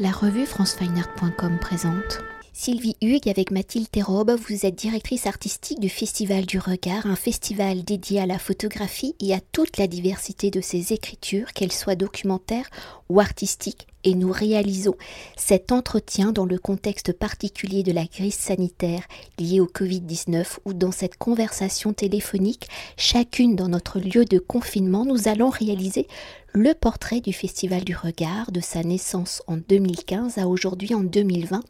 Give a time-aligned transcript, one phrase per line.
[0.00, 2.20] La revue francefineart.com présente.
[2.52, 7.82] Sylvie Hugues avec Mathilde Thérobe, vous êtes directrice artistique du Festival du Regard, un festival
[7.82, 12.70] dédié à la photographie et à toute la diversité de ses écritures, qu'elles soient documentaires
[13.08, 14.94] ou artistiques, et nous réalisons
[15.36, 19.02] cet entretien dans le contexte particulier de la crise sanitaire
[19.38, 25.28] liée au Covid-19 ou dans cette conversation téléphonique, chacune dans notre lieu de confinement, nous
[25.28, 26.06] allons réaliser
[26.52, 31.62] le portrait du Festival du Regard de sa naissance en 2015 à aujourd'hui en 2020,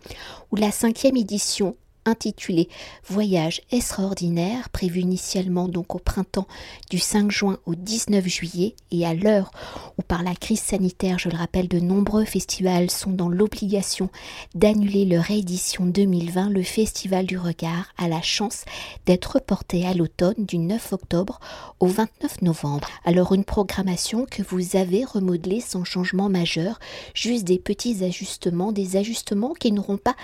[0.52, 1.76] où la cinquième édition
[2.08, 2.68] intitulé
[3.08, 6.48] Voyage extraordinaire, prévu initialement donc au printemps
[6.90, 9.50] du 5 juin au 19 juillet, et à l'heure
[9.98, 14.10] où par la crise sanitaire, je le rappelle, de nombreux festivals sont dans l'obligation
[14.54, 18.64] d'annuler leur édition 2020, le Festival du Regard a la chance
[19.06, 21.40] d'être reporté à l'automne du 9 octobre
[21.80, 22.88] au 29 novembre.
[23.04, 26.78] Alors une programmation que vous avez remodelée sans changement majeur,
[27.14, 30.14] juste des petits ajustements, des ajustements qui n'auront pas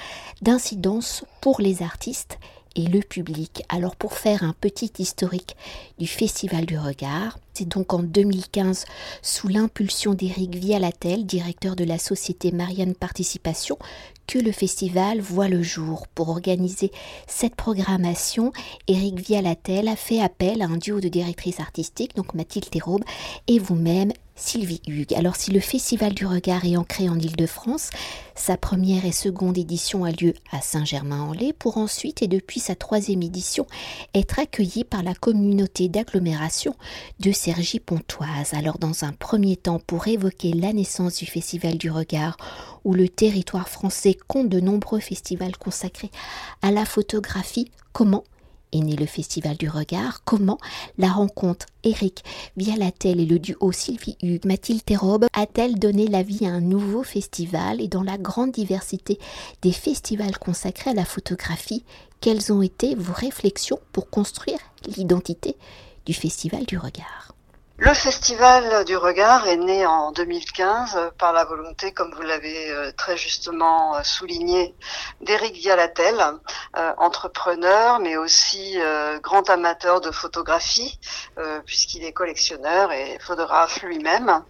[0.42, 2.39] d'incidence pour les artistes
[2.77, 3.62] et le public.
[3.69, 5.56] Alors pour faire un petit historique
[5.98, 8.84] du Festival du Regard, c'est donc en 2015,
[9.22, 13.78] sous l'impulsion d'Éric Vialatel, directeur de la société Marianne Participation,
[14.27, 16.08] que le festival voit le jour.
[16.08, 16.91] Pour organiser
[17.28, 18.53] cette programmation,
[18.88, 23.05] Éric Vialatel a fait appel à un duo de directrices artistiques, donc Mathilde Théraube
[23.47, 25.15] et vous-même, Sylvie Hugues.
[25.15, 27.91] Alors si le Festival du Regard est ancré en Ile-de-France,
[28.35, 33.23] sa première et seconde édition a lieu à Saint-Germain-en-Laye pour ensuite et depuis sa troisième
[33.23, 33.67] édition
[34.12, 36.75] être accueilli par la communauté d'agglomération
[37.21, 38.55] de Cergy-Pontoise.
[38.55, 42.37] Alors dans un premier temps pour évoquer la naissance du Festival du Regard
[42.85, 46.11] où le territoire français compte de nombreux festivals consacrés
[46.61, 48.25] à la photographie, comment
[48.75, 50.58] est né le Festival du Regard, comment
[50.98, 52.22] la rencontre Eric
[52.56, 57.03] Vialatel et le duo Sylvie Hugues, Mathilde Thérobe a-t-elle donné la vie à un nouveau
[57.03, 59.19] festival et dans la grande diversité
[59.62, 61.84] des festivals consacrés à la photographie,
[62.20, 64.58] quelles ont été vos réflexions pour construire
[64.97, 65.56] l'identité
[66.06, 67.34] du Festival du Regard?
[67.77, 72.93] Le Festival du regard est né en 2015 par la volonté, comme vous l'avez euh,
[72.93, 74.77] très justement euh, souligné,
[75.21, 76.15] d'Éric Vialatel,
[76.77, 78.79] euh, entrepreneur, mais aussi
[79.23, 81.01] grand amateur de photographie,
[81.67, 84.45] puisqu'il est collectionneur et photographe lui-même.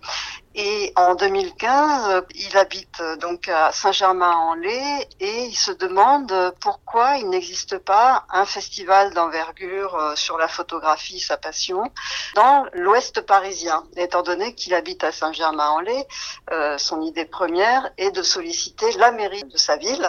[0.57, 7.79] Et en 2015, il habite donc à Saint-Germain-en-Laye et il se demande pourquoi il n'existe
[7.79, 11.91] pas un festival d'envergure euh, sur la photographie, sa passion,
[12.37, 13.83] dans l'ouest parisien.
[13.97, 16.07] Étant donné qu'il habite à Saint-Germain-en-Laye,
[16.53, 20.09] euh, son idée première est de solliciter la mairie de sa ville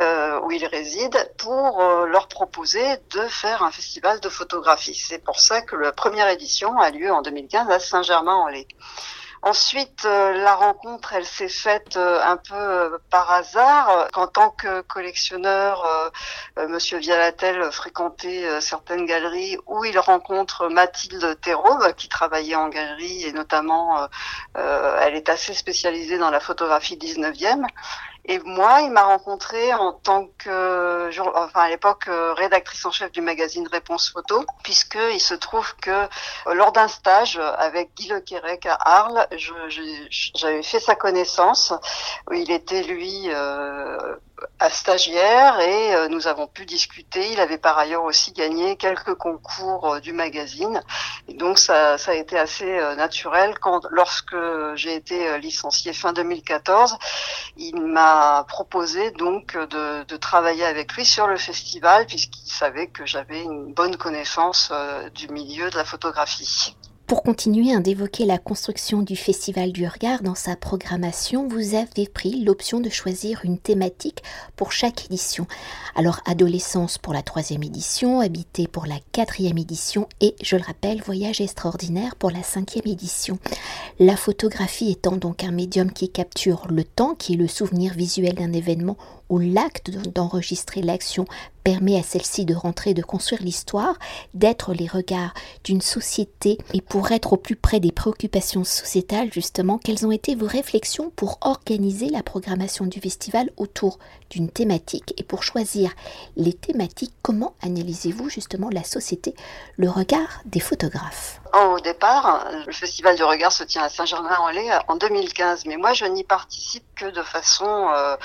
[0.00, 4.94] euh, où il réside pour leur proposer de faire un festival de photographie.
[4.94, 8.66] C'est pour ça que la première édition a lieu en 2015 à Saint-Germain-en-Laye.
[9.42, 14.08] Ensuite, euh, la rencontre, elle s'est faite euh, un peu euh, par hasard.
[14.12, 16.12] Qu'en tant que collectionneur,
[16.68, 23.32] Monsieur Vialatel fréquentait certaines galeries où il rencontre Mathilde Théraube, qui travaillait en galerie et
[23.32, 24.08] notamment,
[24.54, 27.66] elle est assez spécialisée dans la photographie 19e.
[28.28, 33.12] Et moi, il m'a rencontré en tant que, enfin à l'époque, euh, rédactrice en chef
[33.12, 38.08] du magazine Réponse Photo, puisque il se trouve que euh, lors d'un stage avec Guy
[38.08, 39.28] Le Quérec à Arles,
[40.34, 41.72] j'avais fait sa connaissance.
[42.32, 44.16] Il était lui euh,
[44.58, 47.32] à stagiaire et euh, nous avons pu discuter.
[47.32, 50.82] Il avait par ailleurs aussi gagné quelques concours euh, du magazine.
[51.28, 54.36] Et donc ça, ça a été assez euh, naturel quand lorsque
[54.74, 56.96] j'ai été licenciée fin 2014,
[57.56, 63.06] il m'a proposé donc de, de, travailler avec lui sur le festival puisqu'il savait que
[63.06, 64.72] j'avais une bonne connaissance
[65.14, 66.74] du milieu de la photographie.
[67.06, 72.08] Pour continuer à d'évoquer la construction du Festival du Regard dans sa programmation, vous avez
[72.12, 74.24] pris l'option de choisir une thématique
[74.56, 75.46] pour chaque édition.
[75.94, 81.00] Alors, adolescence pour la troisième édition, habité pour la quatrième édition et, je le rappelle,
[81.00, 83.38] voyage extraordinaire pour la cinquième édition.
[84.00, 88.34] La photographie étant donc un médium qui capture le temps, qui est le souvenir visuel
[88.34, 88.96] d'un événement
[89.28, 91.26] où l'acte d'enregistrer l'action
[91.64, 93.98] permet à celle-ci de rentrer, de construire l'histoire,
[94.34, 95.34] d'être les regards
[95.64, 100.36] d'une société et pour être au plus près des préoccupations sociétales, justement, quelles ont été
[100.36, 103.98] vos réflexions pour organiser la programmation du festival autour
[104.30, 105.90] d'une thématique et pour choisir
[106.36, 109.34] les thématiques, comment analysez-vous justement la société,
[109.76, 111.40] le regard des photographes?
[111.64, 116.04] Au départ, le Festival du regard se tient à Saint-Germain-en-Laye en 2015, mais moi je
[116.04, 118.16] n'y participe que de façon, euh,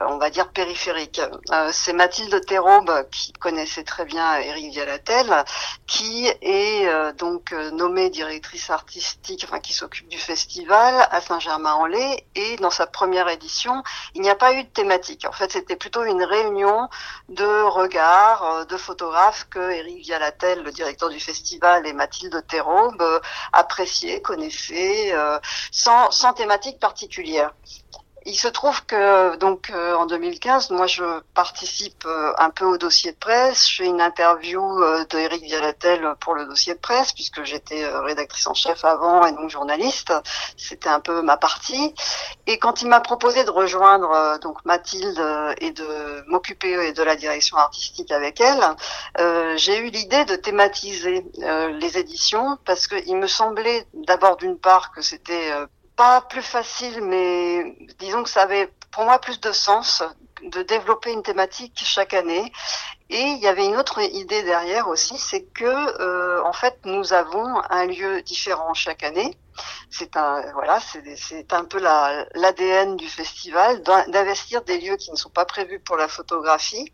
[0.00, 1.20] on va dire, périphérique.
[1.52, 5.44] Euh, c'est Mathilde Théraube, qui connaissait très bien Éric Vialatel,
[5.86, 12.56] qui est euh, donc nommée directrice artistique, enfin qui s'occupe du festival à Saint-Germain-en-Laye, et
[12.56, 13.82] dans sa première édition,
[14.14, 15.26] il n'y a pas eu de thématique.
[15.28, 16.88] En fait, c'était plutôt une réunion
[17.28, 22.79] de regards, de photographes que Éric Vialatel, le directeur du festival, et Mathilde Théraube
[23.52, 25.12] appréciaient, connaissaient,
[25.70, 27.52] sans, sans thématique particulière.
[28.26, 32.76] Il se trouve que donc euh, en 2015, moi je participe euh, un peu au
[32.76, 33.66] dossier de presse.
[33.66, 38.46] Je fais une interview euh, de Vialatel pour le dossier de presse puisque j'étais rédactrice
[38.46, 40.12] en chef avant et donc journaliste.
[40.58, 41.94] C'était un peu ma partie.
[42.46, 45.22] Et quand il m'a proposé de rejoindre donc Mathilde
[45.58, 51.98] et de m'occuper de la direction artistique avec elle, j'ai eu l'idée de thématiser les
[51.98, 55.52] éditions parce qu'il me semblait d'abord d'une part que c'était
[56.00, 60.02] pas plus facile, mais disons que ça avait pour moi plus de sens
[60.42, 62.50] de développer une thématique chaque année.
[63.10, 67.12] Et il y avait une autre idée derrière aussi, c'est que euh, en fait nous
[67.12, 69.36] avons un lieu différent chaque année
[69.90, 70.78] c'est un voilà,
[71.16, 75.96] c'est un peu l'ADN du festival d'investir des lieux qui ne sont pas prévus pour
[75.96, 76.92] la photographie.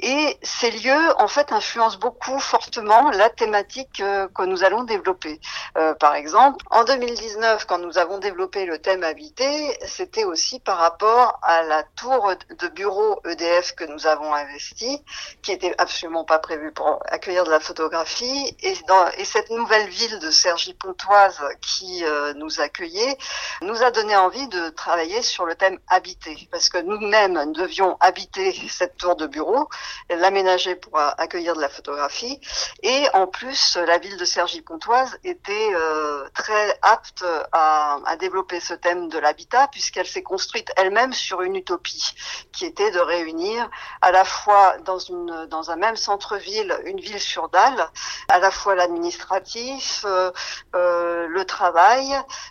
[0.00, 5.40] Et ces lieux, en fait, influencent beaucoup fortement la thématique euh, que nous allons développer.
[5.76, 10.78] Euh, par exemple, en 2019, quand nous avons développé le thème habité, c'était aussi par
[10.78, 15.04] rapport à la tour de bureau EDF que nous avons investi,
[15.42, 18.56] qui était absolument pas prévue pour accueillir de la photographie.
[18.62, 23.18] Et, dans, et cette nouvelle ville de Cergy-Pontoise qui euh, nous accueillait,
[23.62, 28.52] nous a donné envie de travailler sur le thème habité, parce que nous-mêmes devions habiter
[28.68, 29.68] cette tour de bureau,
[30.08, 32.40] l'aménager pour accueillir de la photographie,
[32.82, 38.74] et en plus, la ville de Cergy-Pontoise était euh, très apte à, à développer ce
[38.74, 42.14] thème de l'habitat, puisqu'elle s'est construite elle-même sur une utopie,
[42.52, 43.68] qui était de réunir
[44.00, 47.88] à la fois dans, une, dans un même centre-ville, une ville sur dalle,
[48.28, 50.30] à la fois l'administratif, euh,
[50.74, 52.04] euh le travail,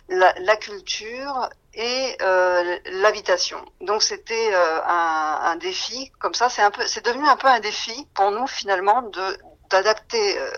[0.08, 3.64] la, culture et euh, l'habitation.
[3.80, 6.10] Donc c'était euh, un, défi.
[6.18, 9.38] Comme ça, c'est un peu, c'est devenu un peu un défi pour nous finalement de
[9.72, 10.50] d'adapter euh,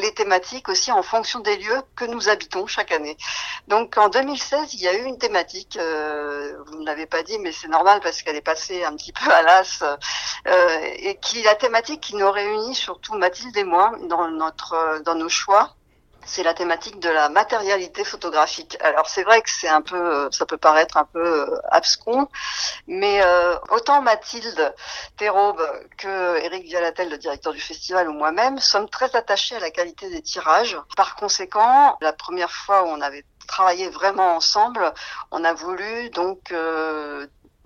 [0.00, 3.16] les thématiques aussi en fonction des lieux que nous habitons chaque année.
[3.68, 7.52] Donc en 2016, il y a eu une thématique, vous ne l'avez pas dit, mais
[7.52, 9.84] c'est normal parce qu'elle est passée un petit peu à l'as,
[10.96, 15.28] et qui la thématique qui nous réunit surtout Mathilde et moi dans notre dans nos
[15.28, 15.76] choix
[16.24, 18.76] c'est la thématique de la matérialité photographique.
[18.80, 22.28] Alors c'est vrai que c'est un peu, euh, ça peut paraître un peu euh, abscon,
[22.86, 24.74] mais euh, autant Mathilde
[25.16, 25.62] Théraube
[25.96, 30.10] que Eric Vialatel, le directeur du festival, ou moi-même, sommes très attachés à la qualité
[30.10, 30.78] des tirages.
[30.96, 34.92] Par conséquent, la première fois où on avait travaillé vraiment ensemble,
[35.30, 36.52] on a voulu donc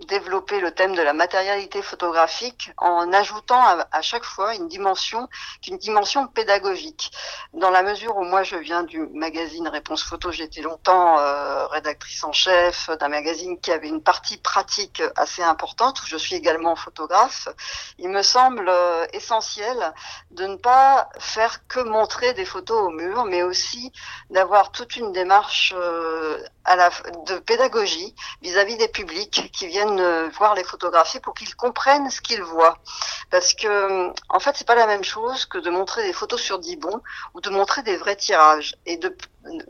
[0.01, 3.61] développer le thème de la matérialité photographique en ajoutant
[3.91, 5.29] à, chaque fois une dimension,
[5.67, 7.11] une dimension pédagogique.
[7.53, 12.23] Dans la mesure où moi je viens du magazine Réponse Photo, j'étais longtemps euh, rédactrice
[12.23, 16.75] en chef d'un magazine qui avait une partie pratique assez importante, où je suis également
[16.75, 17.47] photographe.
[17.97, 19.93] Il me semble euh, essentiel
[20.31, 23.91] de ne pas faire que montrer des photos au mur, mais aussi
[24.29, 26.89] d'avoir toute une démarche euh, à la,
[27.27, 32.21] de pédagogie vis-à-vis -vis des publics qui viennent voir les photographies pour qu'ils comprennent ce
[32.21, 32.77] qu'ils voient.
[33.31, 36.59] Parce que, en fait, c'est pas la même chose que de montrer des photos sur
[36.59, 37.01] Dibon
[37.33, 38.75] ou de montrer des vrais tirages.
[38.85, 39.15] Et de,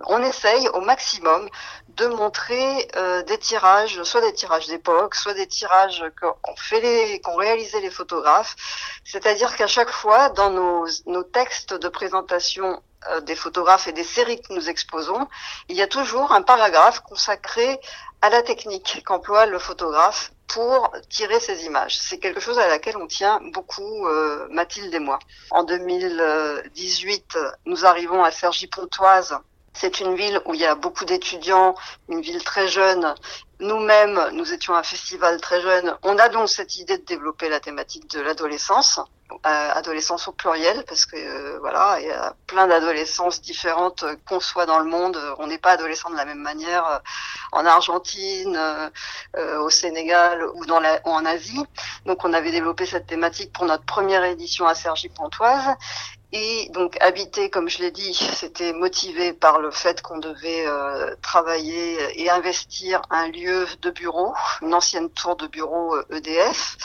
[0.07, 1.50] on essaye au maximum
[1.89, 7.21] de montrer euh, des tirages, soit des tirages d'époque, soit des tirages qu'ont fait les,
[7.21, 8.55] qu'ont réalisé les photographes.
[9.03, 14.03] C'est-à-dire qu'à chaque fois, dans nos, nos textes de présentation euh, des photographes et des
[14.03, 15.27] séries que nous exposons,
[15.69, 17.79] il y a toujours un paragraphe consacré
[18.21, 21.97] à la technique qu'emploie le photographe pour tirer ces images.
[21.97, 25.19] C'est quelque chose à laquelle on tient beaucoup, euh, Mathilde et moi.
[25.51, 29.38] En 2018, nous arrivons à Cergy-Pontoise.
[29.74, 31.75] C'est une ville où il y a beaucoup d'étudiants,
[32.07, 33.13] une ville très jeune.
[33.59, 35.95] Nous-mêmes, nous étions un festival très jeune.
[36.03, 39.00] On a donc cette idée de développer la thématique de l'adolescence.
[39.31, 44.15] Euh, adolescence au pluriel parce que euh, voilà il y a plein d'adolescences différentes euh,
[44.29, 47.01] qu'on soit dans le monde on n'est pas adolescent de la même manière
[47.51, 48.57] en Argentine
[49.35, 51.63] au Sénégal ou dans la, ou en Asie
[52.05, 55.75] donc on avait développé cette thématique pour notre première édition à Cergy-Pontoise
[56.38, 61.15] et donc habiter, comme je l'ai dit, c'était motivé par le fait qu'on devait euh,
[61.21, 63.44] travailler et investir un lieu
[63.81, 66.77] de bureau, une ancienne tour de bureau EDF.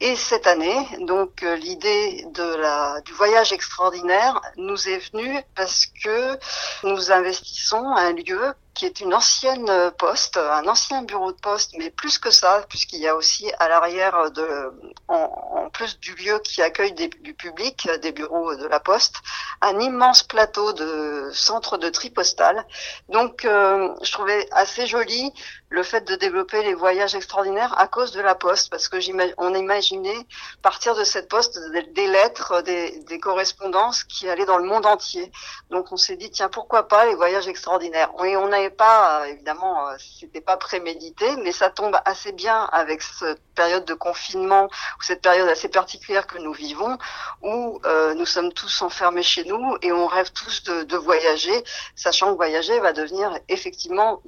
[0.00, 6.38] Et cette année, donc l'idée de la du voyage extraordinaire nous est venue parce que
[6.82, 11.74] nous investissons un lieu qui est une ancienne euh, poste, un ancien bureau de poste,
[11.78, 14.72] mais plus que ça, puisqu'il y a aussi à l'arrière de,
[15.08, 19.16] en, plus du lieu qui accueille du public, des bureaux de la poste,
[19.60, 22.64] un immense plateau de centre de tri postal.
[23.08, 25.32] Donc, euh, je trouvais assez joli
[25.70, 28.96] le fait de développer les voyages extraordinaires à cause de la poste, parce que
[29.38, 30.26] on imaginait
[30.62, 31.58] partir de cette poste
[31.94, 35.30] des, lettres, des, des correspondances qui allaient dans le monde entier.
[35.70, 38.10] Donc, on s'est dit tiens pourquoi pas les voyages extraordinaires?
[38.24, 42.68] Et on a pas, euh, évidemment, euh, c'était pas prémédité, mais ça tombe assez bien
[42.72, 46.98] avec cette période de confinement ou cette période assez particulière que nous vivons,
[47.42, 51.64] où euh, nous sommes tous enfermés chez nous et on rêve tous de, voyager,
[51.96, 54.22] sachant que voyager va devenir effectivement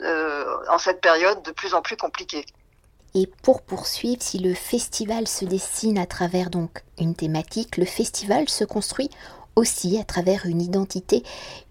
[0.68, 2.44] en cette période de plus en plus compliqué.
[3.14, 8.48] Et pour poursuivre, si le festival se dessine à travers donc une thématique, le festival
[8.48, 9.10] se construit
[9.56, 11.22] aussi à travers une identité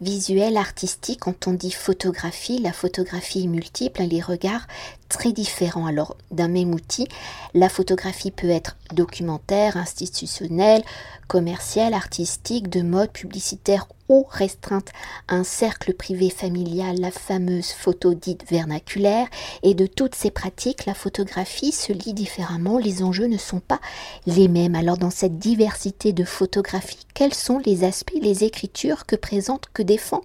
[0.01, 1.19] visuelle artistique.
[1.19, 4.65] Quand on dit photographie, la photographie est multiple, les regards
[5.09, 5.85] très différents.
[5.85, 7.07] Alors d'un même outil,
[7.53, 10.83] la photographie peut être documentaire, institutionnelle,
[11.27, 14.91] commerciale, artistique, de mode, publicitaire ou restreinte
[15.27, 19.27] à un cercle privé familial, la fameuse photo dite vernaculaire,
[19.63, 23.79] et de toutes ces pratiques, la photographie se lit différemment, les enjeux ne sont pas
[24.27, 24.75] les mêmes.
[24.75, 29.81] Alors dans cette diversité de photographies, quels sont les aspects, les écritures que présente, que
[29.81, 30.21] défend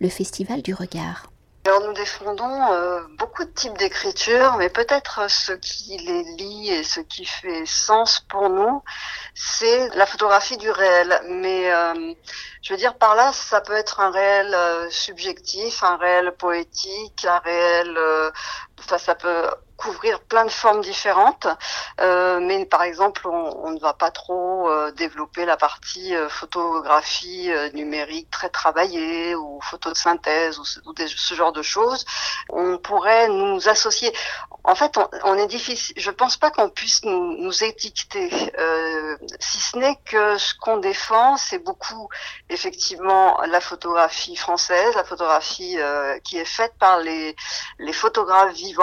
[0.00, 1.33] le Festival du regard?
[1.66, 6.84] Alors nous défendons euh, beaucoup de types d'écriture, mais peut-être ce qui les lie et
[6.84, 8.82] ce qui fait sens pour nous,
[9.34, 11.18] c'est la photographie du réel.
[11.30, 12.12] Mais euh,
[12.60, 17.24] je veux dire par là, ça peut être un réel euh, subjectif, un réel poétique,
[17.24, 17.98] un réel,
[18.98, 21.46] ça peut couvrir plein de formes différentes,
[22.00, 27.50] euh, mais par exemple, on, ne va pas trop euh, développer la partie euh, photographie
[27.74, 32.04] numérique très travaillée ou photo de synthèse ou, ce genre de choses.
[32.50, 34.12] On pourrait nous associer.
[34.62, 35.94] En fait, on, est difficile.
[35.98, 38.30] Je pense pas qu'on puisse nous, étiqueter,
[39.40, 42.08] si ce n'est que ce qu'on défend, c'est beaucoup
[42.48, 45.76] effectivement la photographie française, la photographie
[46.24, 47.34] qui est faite par les
[47.92, 48.73] photographes vivants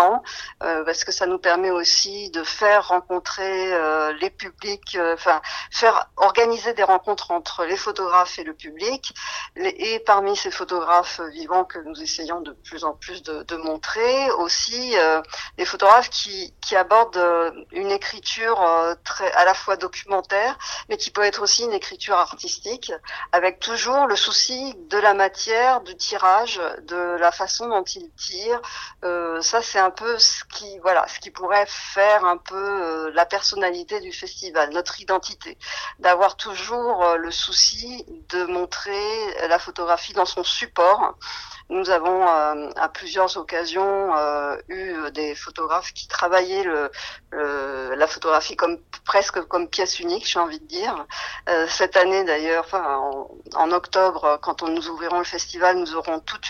[0.60, 6.10] parce que ça nous permet aussi de faire rencontrer euh, les publics, euh, enfin faire
[6.18, 9.14] organiser des rencontres entre les photographes et le public.
[9.56, 14.98] et parmi ces photographes vivants que nous essayons de plus en plus de, montrer, aussi
[14.98, 15.22] euh,
[15.58, 18.60] des photographes qui, qui abordent une écriture
[19.04, 20.58] très à la fois documentaire,
[20.90, 22.92] mais qui peut être aussi une écriture artistique,
[23.32, 28.62] avec toujours le souci de la matière, du tirage, de la façon dont ils tirent.
[29.42, 33.26] ça, c'est un peu ce qui voilà, ce qui pourrait faire un peu euh, la
[33.26, 35.58] personnalité du festival, notre identité,
[36.00, 41.16] d'avoir toujours euh, le souci de montrer la photographie dans son support
[41.70, 44.12] nous avons euh, à plusieurs occasions
[44.68, 46.66] eu des photographes qui travaillaient
[47.32, 51.06] la photographie comme presque comme pièce unique, j'ai envie de dire.
[51.70, 56.42] Cette année d'ailleurs, en, octobre, quand on nous ouvrirons le festival, nous aurons tout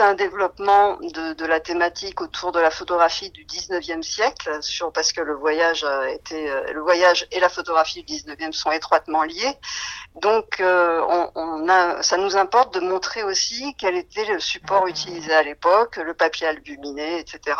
[0.00, 5.20] un développement de, la thématique autour de la photographie du 19e siècle, sur, parce que
[5.20, 9.58] le voyage a été, le voyage et la photographie du 19e sont étroitement liés.
[10.16, 15.32] Donc, on, on a, ça nous importe de montrer aussi quelle était le support utilisé
[15.32, 17.56] à l'époque, le papier albuminé, etc.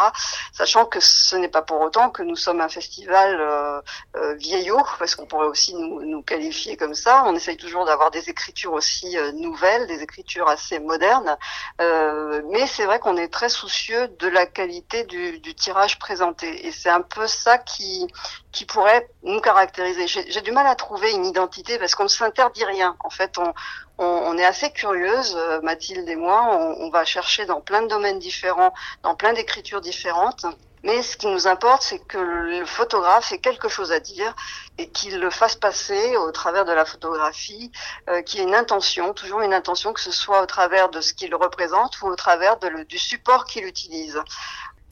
[0.52, 3.80] Sachant que ce n'est pas pour autant que nous sommes un festival euh,
[4.16, 7.24] euh, vieillot, parce qu'on pourrait aussi nous, nous, qualifier comme ça.
[7.26, 11.36] On essaye toujours d'avoir des écritures aussi euh, nouvelles, des écritures assez modernes,
[11.80, 16.72] euh, mais c'est vrai qu'on est très soucieux de la qualité du, tirage présenté, et
[16.72, 18.06] c'est un peu ça qui
[18.50, 20.06] qui pourrait nous caractériser.
[20.06, 22.96] J'ai du mal à trouver une identité parce qu'on ne s'interdit rien.
[23.00, 23.54] En fait, on,
[23.98, 28.18] on, est assez curieuse, euh, Mathilde et moi, on, va chercher dans plein de domaines
[28.18, 30.44] différents, dans plein d'écritures différentes.
[30.84, 34.34] Mais ce qui nous importe, c'est que le photographe ait quelque chose à dire
[34.78, 37.70] et qu'il le fasse passer au travers de la photographie,
[38.08, 41.14] euh, qui ait une intention, toujours une intention, que ce soit au travers de ce
[41.14, 44.20] qu'il représente ou au travers du support qu'il utilise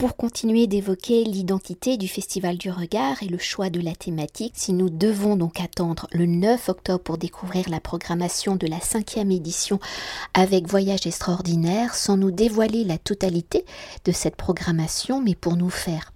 [0.01, 4.73] pour continuer d'évoquer l'identité du Festival du Regard et le choix de la thématique, si
[4.73, 9.79] nous devons donc attendre le 9 octobre pour découvrir la programmation de la cinquième édition
[10.33, 13.63] avec Voyage extraordinaire, sans nous dévoiler la totalité
[14.03, 16.11] de cette programmation, mais pour nous faire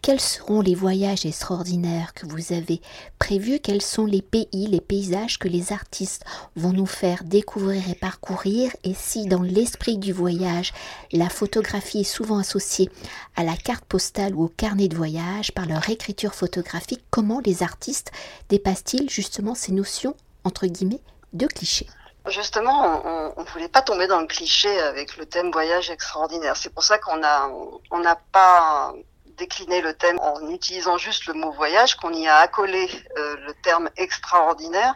[0.00, 2.80] Quels seront les voyages extraordinaires que vous avez
[3.18, 3.58] prévus?
[3.60, 8.70] Quels sont les pays, les paysages que les artistes vont nous faire découvrir et parcourir?
[8.84, 10.72] Et si dans l'esprit du voyage,
[11.12, 12.90] la photographie est souvent associée
[13.34, 17.62] à la carte postale ou au carnet de voyage par leur écriture photographique, comment les
[17.62, 18.12] artistes
[18.50, 21.88] dépassent-ils justement ces notions, entre guillemets, de clichés?
[22.28, 23.02] Justement,
[23.36, 26.56] on ne voulait pas tomber dans le cliché avec le thème voyage extraordinaire.
[26.56, 27.50] C'est pour ça qu'on a
[27.90, 28.94] on n'a pas
[29.36, 32.88] décliné le thème en utilisant juste le mot voyage, qu'on y a accolé
[33.18, 34.94] euh, le terme extraordinaire,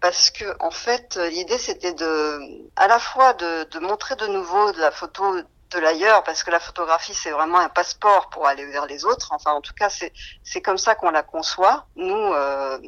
[0.00, 2.40] parce que en fait, l'idée c'était de,
[2.76, 5.34] à la fois de, de montrer de nouveau de la photo
[5.70, 9.28] de l'ailleurs parce que la photographie c'est vraiment un passeport pour aller vers les autres
[9.32, 12.78] enfin en tout cas c'est c'est comme ça qu'on la conçoit nous euh,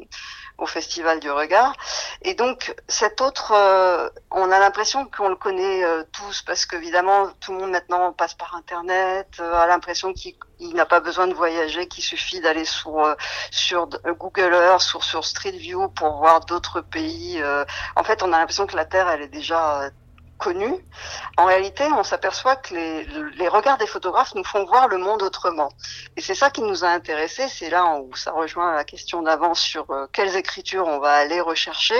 [0.61, 1.73] au Festival du Regard.
[2.21, 7.29] Et donc cet autre, euh, on a l'impression qu'on le connaît euh, tous parce qu'évidemment
[7.41, 10.35] tout le monde maintenant passe par Internet, euh, a l'impression qu'il
[10.75, 13.15] n'a pas besoin de voyager, qu'il suffit d'aller sur
[13.49, 17.41] sur Google Earth, sur sur Street View pour voir d'autres pays.
[17.95, 19.89] en fait, on a l'impression que la Terre elle est déjà
[21.37, 23.05] en réalité, on s'aperçoit que les,
[23.37, 25.69] les, regards des photographes nous font voir le monde autrement.
[26.17, 27.47] Et c'est ça qui nous a intéressés.
[27.47, 31.41] C'est là où ça rejoint la question d'avance sur euh, quelles écritures on va aller
[31.41, 31.99] rechercher.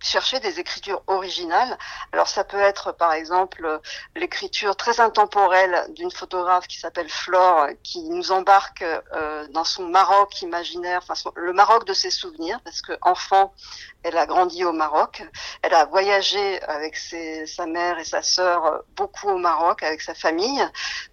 [0.00, 1.78] Chercher des écritures originales.
[2.12, 3.80] Alors ça peut être par exemple
[4.14, 10.42] l'écriture très intemporelle d'une photographe qui s'appelle Flore, qui nous embarque euh, dans son Maroc
[10.42, 13.54] imaginaire, enfin le Maroc de ses souvenirs, parce que enfant,
[14.02, 15.22] elle a grandi au Maroc.
[15.62, 20.14] Elle a voyagé avec ses, sa mère et sa sœur beaucoup au Maroc avec sa
[20.14, 20.64] famille.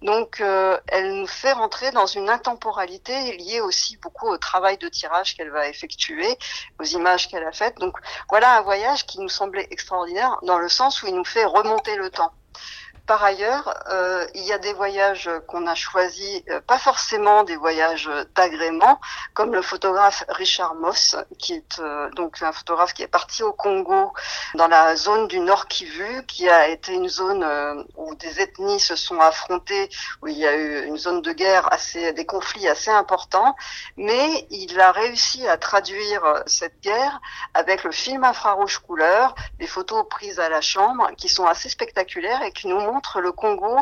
[0.02, 4.88] Donc euh, elle nous fait rentrer dans une intemporalité liée aussi beaucoup au travail de
[4.90, 6.38] tirage qu'elle va effectuer,
[6.80, 7.78] aux images qu'elle a faites.
[7.78, 7.98] Donc
[8.30, 11.96] voilà un voyage qui nous semblait extraordinaire dans le sens où il nous fait remonter
[11.96, 12.34] le temps.
[13.06, 17.56] Par ailleurs, euh, il y a des voyages qu'on a choisis, euh, pas forcément des
[17.56, 19.00] voyages d'agrément,
[19.36, 23.54] comme le photographe Richard Moss, qui est euh, donc un photographe qui est parti au
[23.54, 24.14] Congo,
[24.56, 28.80] dans la zone du Nord Kivu, qui a été une zone euh, où des ethnies
[28.80, 29.90] se sont affrontées,
[30.22, 33.56] où il y a eu une zone de guerre assez, des conflits assez importants,
[33.98, 37.20] mais il a réussi à traduire cette guerre
[37.54, 42.42] avec le film infrarouge couleur, des photos prises à la chambre, qui sont assez spectaculaires
[42.44, 43.80] et qui nous montre le Congo,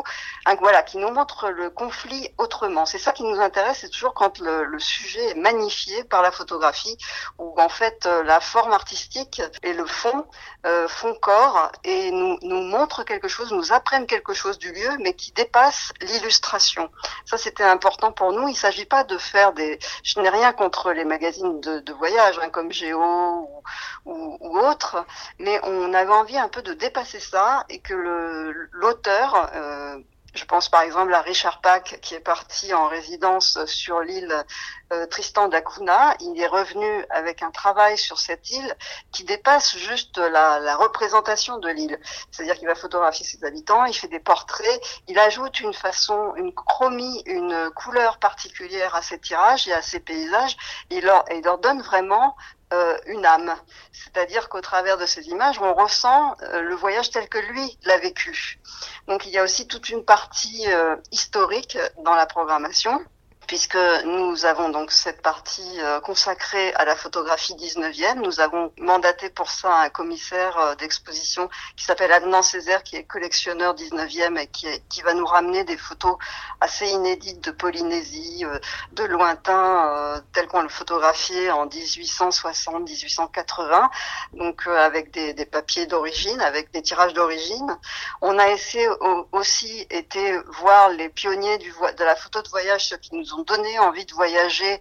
[0.60, 2.86] voilà, qui nous montre le conflit autrement.
[2.86, 6.96] C'est ça qui nous intéresse, c'est toujours quand le, sujet est magnifié par la photographie,
[7.38, 10.26] où en fait euh, la forme artistique et le fond
[10.64, 14.96] euh, font corps et nous, nous montrent quelque chose, nous apprennent quelque chose du lieu,
[15.00, 16.90] mais qui dépasse l'illustration.
[17.24, 18.48] Ça, c'était important pour nous.
[18.48, 19.78] Il ne s'agit pas de faire des...
[20.04, 23.62] Je n'ai rien contre les magazines de, de voyage, hein, comme Géo ou,
[24.04, 25.04] ou, ou autres,
[25.38, 27.94] mais on avait envie un peu de dépasser ça et que
[28.72, 29.02] l'autre
[29.54, 29.98] euh,
[30.34, 34.44] je pense par exemple à Richard Pack qui est parti en résidence sur l'île
[34.92, 36.14] euh, Tristan d'Acuna.
[36.20, 38.76] Il est revenu avec un travail sur cette île
[39.10, 41.98] qui dépasse juste la, représentation de l'île.
[42.30, 46.52] C'est-à-dire qu'il va photographier ses habitants, il fait des portraits, il ajoute une façon, une
[46.52, 50.56] chromie, une couleur particulière à ses tirages et à ses paysages.
[50.90, 51.24] Et il leur,
[51.58, 52.36] donne vraiment
[52.72, 53.54] euh, une âme.
[53.92, 57.98] C'est-à-dire qu'au travers de ces images, on ressent euh, le voyage tel que lui l'a
[57.98, 58.60] vécu.
[59.08, 60.66] Donc il y a aussi toute une partie
[61.10, 63.00] historique dans la programmation
[63.46, 68.20] puisque nous avons donc cette partie euh, consacrée à la photographie 19e.
[68.22, 73.04] Nous avons mandaté pour ça un commissaire euh, d'exposition qui s'appelle Adnan Césaire, qui est
[73.04, 76.16] collectionneur 19e et qui, va nous ramener des photos
[76.60, 78.60] assez inédites de Polynésie, euh,
[78.92, 83.88] de lointain, tel qu'on le photographiait en 1860-1880,
[84.34, 87.76] donc avec des, papiers d'origine, avec des tirages d'origine.
[88.20, 88.86] On a essayé
[89.32, 93.78] aussi été voir les pionniers de la photo de voyage, ceux qui nous ont donné
[93.78, 94.80] envie de voyager.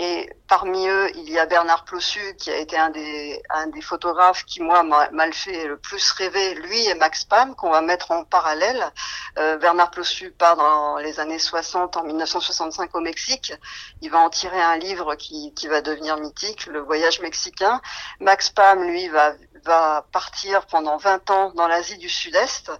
[0.00, 3.80] Et parmi eux, il y a Bernard Plossu, qui a été un des, un des
[3.80, 7.80] photographes qui, moi, m'a le fait le plus rêver, lui et Max Pam, qu'on va
[7.80, 8.92] mettre en parallèle.
[9.40, 13.52] Euh, Bernard Plossu part dans les années 60, en 1965 au Mexique.
[14.00, 17.80] Il va en tirer un livre qui, qui va devenir mythique, Le voyage mexicain.
[18.20, 19.32] Max Pam, lui, va
[19.64, 22.70] va partir pendant 20 ans dans l'Asie du Sud-Est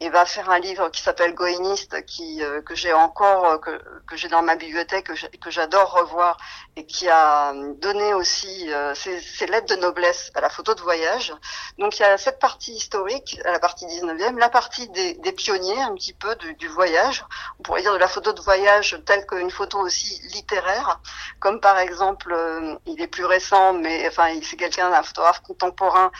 [0.00, 3.82] et va faire un livre qui s'appelle Goéniste, qui euh, que j'ai encore euh, que,
[4.06, 6.36] que j'ai dans ma bibliothèque, que j'adore revoir
[6.76, 11.34] et qui a donné aussi euh, ses, lettres de noblesse à la photo de voyage.
[11.78, 15.80] Donc il y a cette partie historique, la partie 19e, la partie des, des pionniers
[15.82, 17.24] un petit peu du, du, voyage.
[17.58, 21.00] On pourrait dire de la photo de voyage telle qu'une photo aussi littéraire,
[21.40, 26.10] comme par exemple, euh, il est plus récent, mais enfin c'est quelqu'un, un photographe contemporain,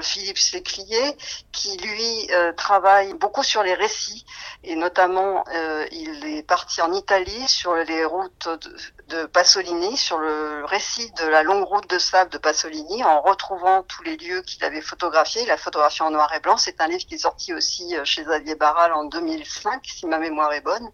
[0.00, 1.16] Philippe Séclier,
[1.52, 4.24] qui lui euh, travaille beaucoup sur les récits.
[4.64, 5.44] Et notamment
[5.92, 8.76] il est parti en Italie sur les routes de,
[9.08, 13.84] de Pasolini, sur le récit de la longue route de sable de Pasolini, en retrouvant
[13.84, 15.42] tous les lieux qu'il avait photographiés.
[15.42, 16.56] Il a photographié en noir et blanc.
[16.56, 20.18] C'est un livre qui est sorti aussi euh, chez Xavier Barral en 2005, si ma
[20.18, 20.90] mémoire est bonne.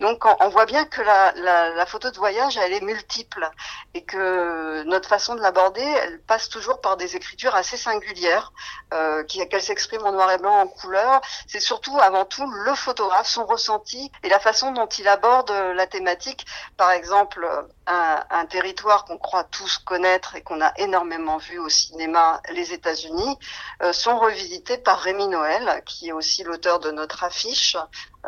[0.00, 3.48] Donc on, voit bien que la, la, la, photo de voyage, elle est multiple
[3.94, 8.52] et que notre façon de l'aborder, elle passe toujours par des écritures assez singulières,
[8.92, 11.22] euh, qu'elle s'exprime en noir et blanc, en couleur.
[11.46, 15.86] C'est surtout, avant tout, le photographe, son ressenti et la façon dont il aborde la
[15.86, 16.46] thématique.
[16.76, 17.45] Par exemple,
[17.86, 23.38] un, territoire qu'on croit tous connaître et qu'on a énormément vu au cinéma, les États-Unis,
[23.82, 27.76] euh, sont revisités par Rémi Noël, qui est aussi l'auteur de notre affiche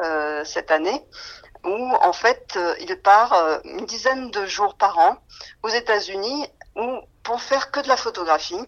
[0.02, 1.04] euh, cette année
[1.64, 5.18] où en fait euh, il part une dizaine de jours par an
[5.64, 6.46] aux États-Unis
[7.24, 8.60] pour faire que de la photographie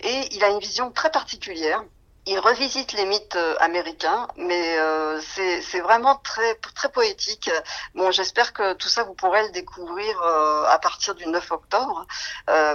[0.00, 1.84] et il a une vision très particulière
[2.28, 7.50] il revisite les mythes euh, américains, mais euh, c'est vraiment très très poétique.
[7.94, 12.06] Bon, j'espère que tout ça vous pourrez le découvrir euh, à partir du 9 octobre.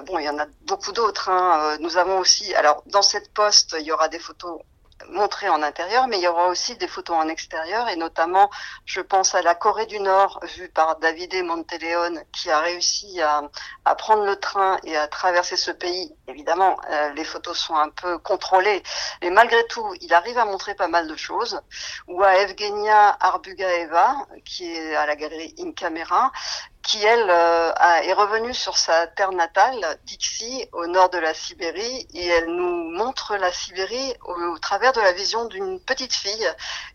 [0.08, 1.30] bon, il y en a beaucoup d'autres.
[1.30, 1.78] Hein.
[1.80, 4.60] Nous avons aussi, alors dans cette poste, il y aura des photos
[5.10, 8.50] montré en intérieur, mais il y aura aussi des photos en extérieur, et notamment,
[8.86, 13.44] je pense à la Corée du Nord, vue par Davide Monteleone, qui a réussi à,
[13.86, 16.13] à, prendre le train et à traverser ce pays.
[16.28, 18.84] Évidemment, euh, les photos sont un peu contrôlées,
[19.22, 21.60] mais malgré tout, il arrive à montrer pas mal de choses.
[22.08, 26.32] Ou à Evgenia Arbugaeva, qui est à la galerie In Camera,
[26.84, 32.08] qui elle euh, est revenue sur sa terre natale, Dixie, au nord de la Sibérie,
[32.13, 36.48] et elle nous montre la Sibérie au, travers de la vision d'une petite fille.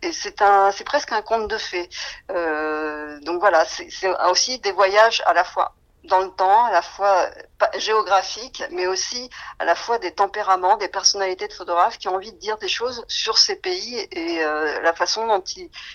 [0.03, 1.89] Et c'est un, c'est presque un conte de fées.
[2.31, 5.73] Euh, donc voilà, c'est aussi des voyages à la fois
[6.03, 7.29] dans le temps, à la fois
[7.77, 12.31] géographiques, mais aussi à la fois des tempéraments, des personnalités de photographes qui ont envie
[12.31, 15.43] de dire des choses sur ces pays et euh, la façon dont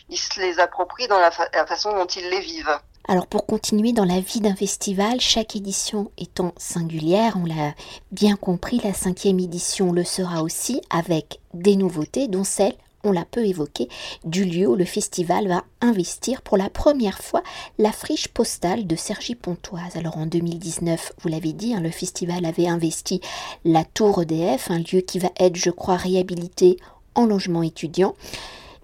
[0.09, 2.79] ils, se les approprient, dans la façon dont ils les vivent.
[3.07, 7.75] Alors pour continuer dans la vie d'un festival, chaque édition étant singulière, on l'a
[8.13, 13.27] bien compris, la cinquième édition le sera aussi avec des nouveautés, dont celle, on l'a
[13.27, 13.91] peu évoqué,
[14.25, 17.43] du lieu où le festival va investir pour la première fois
[17.79, 19.97] la friche postale de Sergi Pontoise.
[19.97, 23.21] Alors en 2019, vous l'avez dit, hein, le festival avait investi
[23.67, 26.79] la Tour EDF, un lieu qui va être, je crois, réhabilité
[27.15, 28.15] en logement étudiant.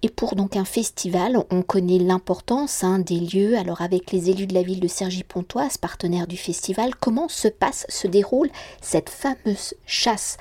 [0.03, 3.59] Et pour donc un festival, on connaît l'importance hein, des lieux.
[3.59, 7.85] Alors avec les élus de la ville de Cergy-Pontoise, partenaire du festival, comment se passe,
[7.89, 10.39] se déroule cette fameuse chasse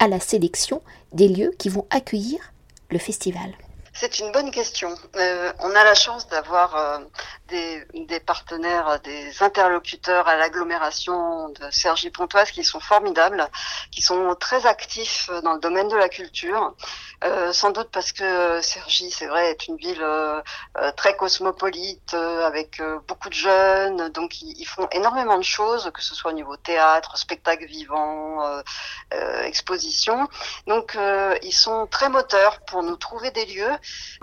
[0.00, 0.82] à la sélection
[1.12, 2.40] des lieux qui vont accueillir
[2.90, 3.52] le festival?
[3.92, 4.94] C'est une bonne question.
[5.16, 6.98] Euh, on a la chance d'avoir euh,
[7.48, 13.48] des, partenaires, des interlocuteurs à l'agglomération de Sergi Pontoise qui sont formidables,
[13.90, 16.74] qui sont très actifs dans le domaine de la culture.
[17.24, 20.40] Euh, sans doute parce que Sergi, c'est vrai, est une ville euh,
[20.76, 26.02] euh, très cosmopolite, avec beaucoup de jeunes, donc ils, ils, font énormément de choses, que
[26.02, 28.62] ce soit au niveau théâtre, spectacle vivant,
[29.44, 30.28] exposition.
[30.66, 30.96] Donc
[31.42, 33.72] ils sont très moteurs pour nous trouver des lieux.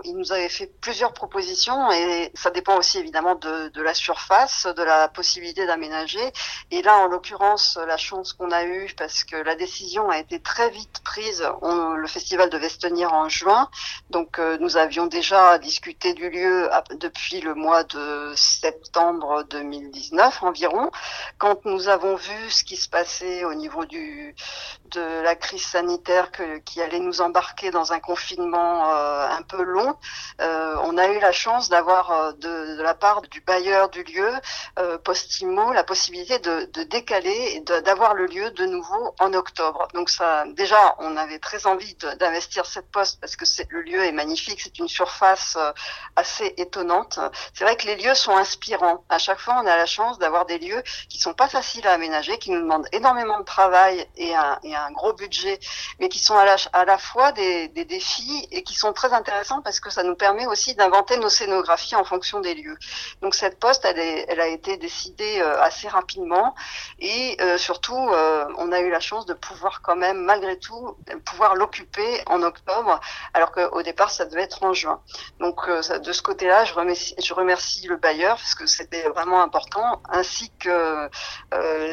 [0.04, 4.66] Ils nous avaient fait plusieurs propositions et ça dépend aussi évidemment de, de la surface,
[4.66, 6.32] de la possibilité d'aménager.
[6.70, 10.40] Et là, en l'occurrence, la chance qu'on a eue, parce que la décision a été
[10.40, 13.70] très vite prise, on, le festival devait se tenir en juin,
[14.10, 20.90] donc euh, nous avions déjà discuté du lieu depuis le mois de septembre 2019 environ.
[21.38, 26.30] Quand nous avons vu ce qui se passait au niveau de la crise sanitaire
[26.64, 29.96] qui allait nous embarquer dans un confinement euh, un peu long,
[30.40, 34.30] euh, on a eu la chance d'avoir de, de, la part du bailleur du lieu,
[34.78, 39.88] euh, Postimo, la possibilité de, de décaler et d'avoir le lieu de nouveau en octobre.
[39.94, 44.12] Donc ça, déjà, on avait très envie d'investir cette poste parce que le lieu est
[44.12, 45.72] magnifique, c'est une surface euh,
[46.16, 47.18] assez étonnante.
[47.54, 49.04] C'est vrai que les lieux sont inspirants.
[49.08, 51.92] À chaque fois, on a la chance d'avoir des lieux qui sont pas faciles à
[51.92, 55.58] aménager, qui nous demandent énormément de travail et un, et un gros budget,
[56.00, 59.12] mais qui sont à la, à la fois des, des défis et qui sont très
[59.12, 62.78] intéressants parce que ça nous permet aussi d'inventer nos scénographies en fonction des lieux.
[63.22, 66.54] Donc cette poste, elle, a été décidée assez rapidement
[66.98, 72.22] et surtout, on a eu la chance de pouvoir quand même, malgré tout, pouvoir l'occuper
[72.26, 73.00] en octobre,
[73.34, 75.00] alors qu'au départ, ça devait être en juin.
[75.40, 80.02] Donc de ce côté-là, je remercie, je remercie le bailleur parce que c'était vraiment important,
[80.08, 81.08] ainsi que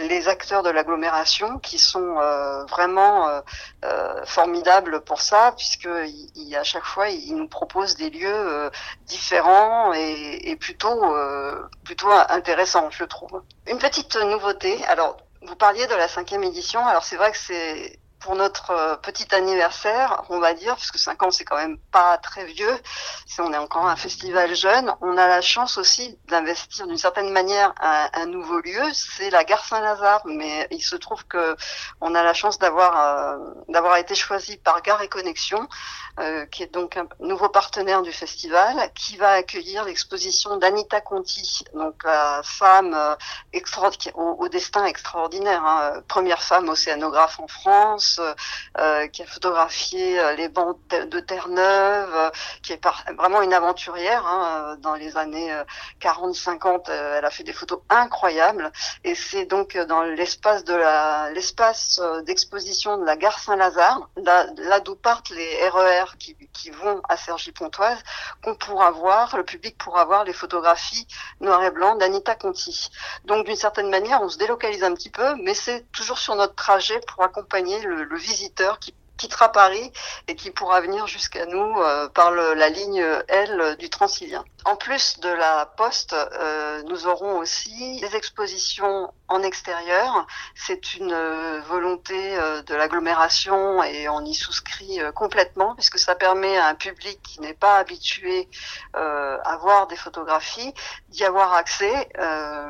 [0.08, 2.16] les acteurs de l'agglomération qui sont
[2.70, 3.42] vraiment
[4.26, 5.88] formidables pour ça, puisque
[6.56, 8.70] à chaque fois, il nous propose des lieux euh,
[9.06, 10.56] différents et, et
[10.94, 13.42] plutôt, euh, plutôt intéressants, je trouve.
[13.68, 14.84] Une petite nouveauté.
[14.86, 16.86] Alors, vous parliez de la cinquième édition.
[16.86, 21.22] Alors, c'est vrai que c'est pour notre euh, petit anniversaire, on va dire, puisque cinq
[21.24, 22.76] ans c'est quand même pas très vieux,
[23.28, 27.30] si on est encore un festival jeune, on a la chance aussi d'investir d'une certaine
[27.32, 31.56] manière un, nouveau lieu, c'est la gare Saint-Lazare, mais il se trouve que
[32.00, 35.68] on a la chance d'avoir euh, d'avoir été choisi par Gare et Connexion,
[36.20, 41.66] euh, qui est donc un nouveau partenaire du festival, qui va accueillir l'exposition d'Anita Conti,
[41.74, 42.98] donc la femme
[44.14, 50.34] au, au, destin extraordinaire, hein, première femme océanographe en France euh, qui a photographié euh,
[50.36, 52.30] les bancs de Terre-Neuve, euh,
[52.62, 52.82] qui est
[53.18, 54.26] vraiment une aventurière.
[54.26, 55.54] Hein, dans les années
[56.02, 58.72] 40-50, elle a fait des photos incroyables.
[59.04, 60.74] Et c'est donc dans l'espace de
[61.34, 67.02] l'espace d'exposition de la gare Saint-Lazare, là, d'où partent les RER e qui, qui vont
[67.10, 68.00] à Cergy-Pontoise,
[68.44, 71.08] qu'on pourra voir, le public pourra voir les photographies
[71.40, 72.90] noir et blanc d'Anita Conti.
[73.26, 76.56] Donc d'une certaine manière, on se délocalise un petit peu, mais c'est toujours sur notre
[76.56, 79.92] trajet pour accompagner le, le, visiteur qui quittera Paris
[80.28, 84.44] et qui pourra venir jusqu'à nous euh, par la ligne L du Transilien.
[84.66, 90.28] En plus de la poste, euh, nous aurons aussi des expositions en extérieur.
[90.56, 96.58] C'est une euh, volonté euh, de l'agglomération et on y souscrit complètement puisque ça permet
[96.58, 98.48] à un public qui n'est pas habitué
[98.94, 100.74] à voir des photographies
[101.10, 102.10] d'y avoir accès,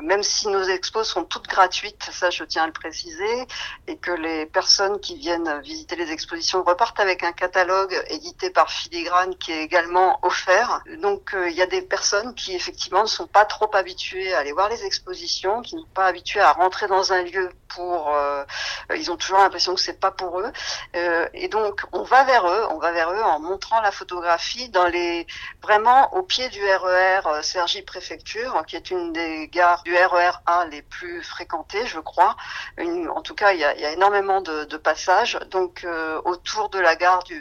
[0.02, 3.46] même si nos expos sont toutes gratuites, ça je tiens à le préciser,
[3.86, 8.70] et que les personnes qui viennent visiter les expositions repartent avec un catalogue édité par
[8.70, 10.82] Filigrane qui est également offert.
[11.00, 14.52] Donc il y a des personnes qui effectivement ne sont pas trop habituées à aller
[14.52, 18.44] voir les expositions, qui ne sont pas habituées à rentrer dans un lieu pour, euh,
[18.96, 20.52] ils ont toujours l'impression que c'est pas pour eux.
[20.96, 24.68] Euh, et donc on va vers eux, on va vers eux en montrant la photographie
[24.68, 25.26] dans les
[25.62, 29.94] vraiment au pied du RER e euh, Sergi Préfecture, qui est une des gares du
[29.94, 32.36] RER e A les plus fréquentées, je crois.
[32.78, 35.38] En tout cas, il y a, énormément de, passages.
[35.50, 35.86] Donc
[36.24, 37.40] autour de la gare du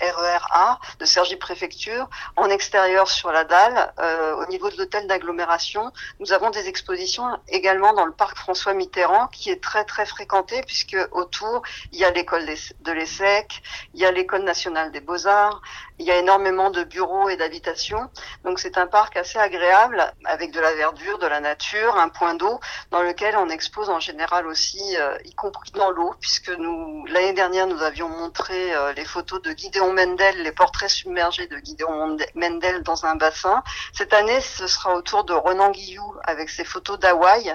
[0.00, 3.92] RER e A de Sergi Préfecture, en extérieur sur la dalle,
[4.38, 5.92] au niveau de l'hôtel d'agglomération.
[6.20, 10.62] Nous avons des expositions également dans le parc François Mitterrand qui est très très fréquenté
[10.62, 13.62] puisque autour il y a l'école de l'ESSEC,
[13.94, 15.60] il y a l'école nationale des beaux-arts,
[15.98, 18.10] il y a énormément de bureaux et d'habitations.
[18.44, 22.34] Donc c'est un parc assez agréable avec de la verdure, de la nature, un point
[22.34, 27.04] d'eau dans lequel on expose en général aussi, euh, y compris dans l'eau, puisque nous
[27.06, 31.56] l'année dernière nous avions montré euh, les photos de Gideon Mendel, les portraits submergés de
[31.62, 33.62] Gideon Mendel dans un bassin.
[33.92, 37.54] Cette année, ce sera au tour de Renan Guillou avec ses photos d'Hawaï,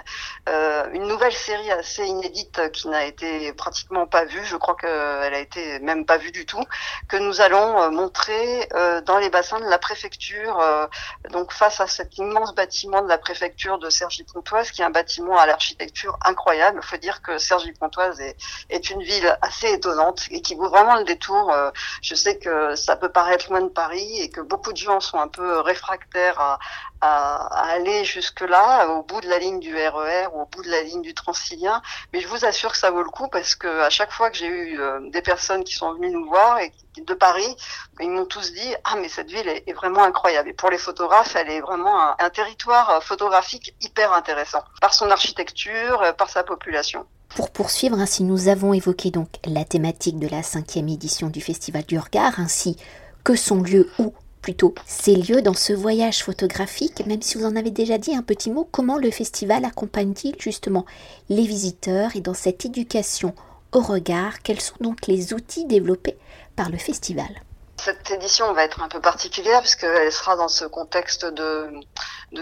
[0.49, 4.43] euh, une nouvelle série assez inédite qui n'a été pratiquement pas vue.
[4.45, 6.63] Je crois qu'elle a été même pas vue du tout,
[7.07, 8.32] que nous allons euh, montrer
[8.73, 10.87] euh, dans les bassins de la préfecture, euh,
[11.31, 15.37] donc face à cet immense bâtiment de la préfecture de Cergy-Pontoise, qui est un bâtiment
[15.37, 16.79] à l'architecture incroyable.
[16.83, 18.35] Il faut dire que Cergy-Pontoise est,
[18.69, 21.53] est une ville assez étonnante et qui vaut vraiment le détour.
[22.01, 25.19] je sais que ça peut paraître loin de Paris et que beaucoup de gens sont
[25.19, 26.59] un peu réfractaires à,
[27.03, 30.69] à, aller jusque-là, au bout de la ligne du RER e ou au bout de
[30.69, 31.81] la ligne du Transilien.
[32.13, 34.37] Mais je vous assure que ça vaut le coup parce que à chaque fois que
[34.37, 37.55] j'ai eu euh, des personnes qui sont venues nous voir et de Paris,
[37.99, 40.49] ils m'ont tous dit ah mais cette ville est, vraiment incroyable.
[40.49, 44.93] Et pour les photographes, elle est vraiment un, un territoire euh, photographique hyper intéressant par
[44.93, 47.05] son architecture, euh, par sa population.
[47.35, 51.83] Pour poursuivre, ainsi nous avons évoqué donc la thématique de la cinquième édition du Festival
[51.83, 52.77] du Regard, ainsi
[53.23, 54.13] que son lieu où
[54.43, 58.21] plutôt ces lieux dans ce voyage photographique, même si vous en avez déjà dit un
[58.21, 60.85] petit mot, comment le festival accompagne-t-il justement
[61.29, 63.33] les visiteurs et dans cette éducation
[63.71, 66.17] au regard, quels sont donc les outils développés
[66.55, 67.41] par le festival?
[67.83, 71.69] Cette édition va être un peu particulière puisqu'elle sera dans ce contexte de,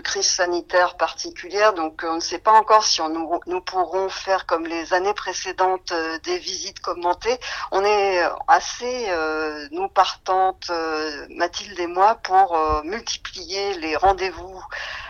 [0.03, 1.73] crise sanitaire particulière.
[1.73, 6.19] Donc on ne sait pas encore si nous, pourrons faire comme les années précédentes euh,
[6.19, 7.39] des visites commentées.
[7.71, 14.63] On est assez, euh, nous partantes, euh, Mathilde et moi, pour multiplier les rendez-vous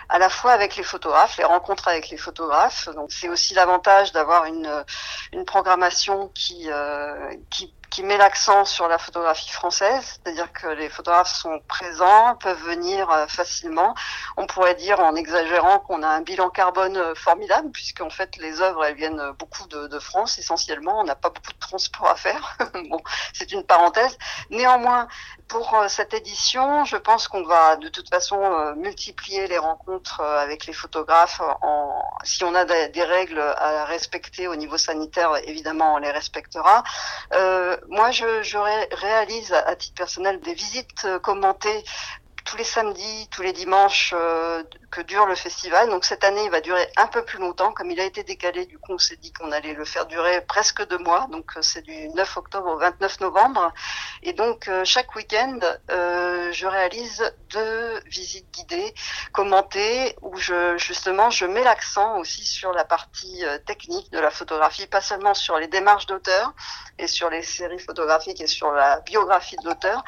[0.07, 2.87] à la fois avec les photographes, les rencontres avec les photographes.
[2.95, 4.85] Donc c'est aussi l'avantage d'avoir une,
[5.33, 6.69] une programmation qui,
[7.49, 12.63] qui qui met l'accent sur la photographie française, c'est-à-dire que les photographes sont présents, peuvent
[12.63, 13.93] venir euh, facilement.
[14.37, 18.61] On pourrait dire en exagérant qu'on a un bilan carbone euh, formidable, puisqu'en fait les
[18.61, 21.01] œuvres elles viennent beaucoup de, de France essentiellement.
[21.01, 22.57] On n'a pas beaucoup de transport à faire.
[22.89, 23.01] bon,
[23.33, 24.17] c'est une parenthèse.
[24.49, 25.09] Néanmoins,
[25.49, 30.65] pour euh, cette édition, je pense qu'on va de toute façon multiplier les rencontres avec
[30.65, 31.41] les photographes.
[31.61, 36.83] En, si on a des, règles à respecter au niveau sanitaire, évidemment, on les respectera.
[37.33, 38.57] Euh, moi, je, je
[38.95, 41.83] réalise à titre personnel des visites commentées
[42.45, 45.89] tous les samedis, tous les dimanches euh, que dure le festival.
[45.89, 47.71] Donc cette année, il va durer un peu plus longtemps.
[47.71, 50.41] Comme il a été décalé, du coup, on s'est dit qu'on allait le faire durer
[50.41, 51.27] presque deux mois.
[51.31, 53.73] Donc euh, c'est du 9 octobre au 29 novembre.
[54.23, 58.93] Et donc euh, chaque week-end, je réalise deux visites guidées,
[59.31, 64.87] commentées, où je justement je mets l'accent aussi sur la partie technique de la photographie,
[64.87, 66.53] pas seulement sur les démarches d'auteur
[66.97, 70.03] et sur les séries photographiques et sur la biographie de l'auteur,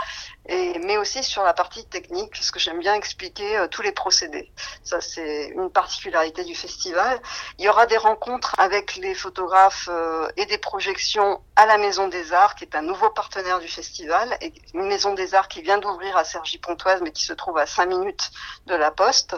[0.47, 4.51] mais aussi sur la partie technique, parce que j'aime bien expliquer euh, tous les procédés.
[4.83, 7.19] Ça, c'est une particularité du festival.
[7.59, 12.07] Il y aura des rencontres avec les photographes euh, et des projections à la Maison
[12.07, 15.61] des Arts, qui est un nouveau partenaire du festival, et une Maison des Arts qui
[15.61, 18.31] vient d'ouvrir à Cergy-Pontoise, mais qui se trouve à 5 minutes
[18.65, 19.35] de la Poste.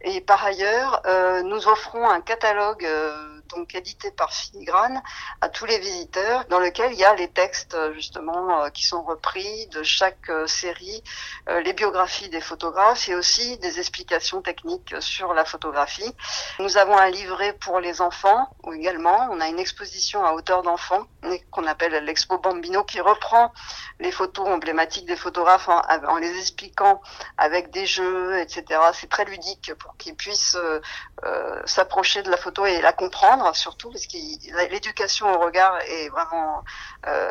[0.00, 2.86] Et par ailleurs, euh, nous offrons un catalogue
[3.54, 5.02] donc édité par Filigrane
[5.40, 9.66] à tous les visiteurs, dans lequel il y a les textes justement qui sont repris
[9.68, 11.02] de chaque série,
[11.48, 16.14] euh, les biographies des photographes et aussi des explications techniques sur la photographie.
[16.58, 19.28] Nous avons un livret pour les enfants également.
[19.30, 21.06] On a une exposition à hauteur d'enfants
[21.50, 23.52] qu'on appelle l'expo Bambino qui reprend
[24.00, 27.00] les photos emblématiques des photographes en, les expliquant
[27.38, 28.80] avec des jeux, etc.
[28.94, 30.80] C'est très ludique pour qu'ils puissent euh,
[31.24, 34.16] euh, s'approcher de la photo et la comprendre surtout parce que
[34.70, 36.62] l'éducation au regard est vraiment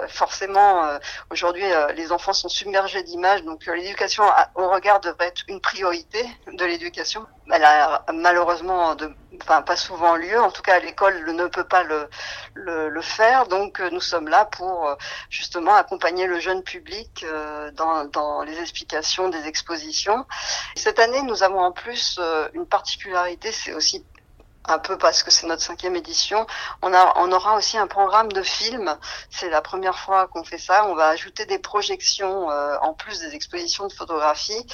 [0.09, 0.97] forcément
[1.29, 1.63] aujourd'hui
[1.95, 3.43] les enfants sont submergés d'images.
[3.43, 4.23] Donc euh, l'éducation
[4.55, 7.25] au regard devrait être une priorité de l'éducation.
[7.51, 10.39] Elle a malheureusement de, enfin, pas souvent lieu.
[10.39, 12.09] En tout cas, l'école ne peut pas le,
[12.53, 13.47] le, faire.
[13.47, 14.95] Donc euh, nous sommes là pour euh,
[15.29, 17.25] justement accompagner le jeune public
[17.73, 20.25] dans, dans les explications des expositions.
[20.75, 22.19] Cette année, nous avons en plus
[22.53, 24.05] une particularité, c'est aussi
[24.67, 26.45] un peu parce que c'est notre cinquième édition.
[26.81, 28.95] On, a, on aura aussi un programme de films.
[29.29, 30.85] C'est la première fois qu'on fait ça.
[30.87, 34.65] On va ajouter des projections, euh, en plus des expositions de photographie,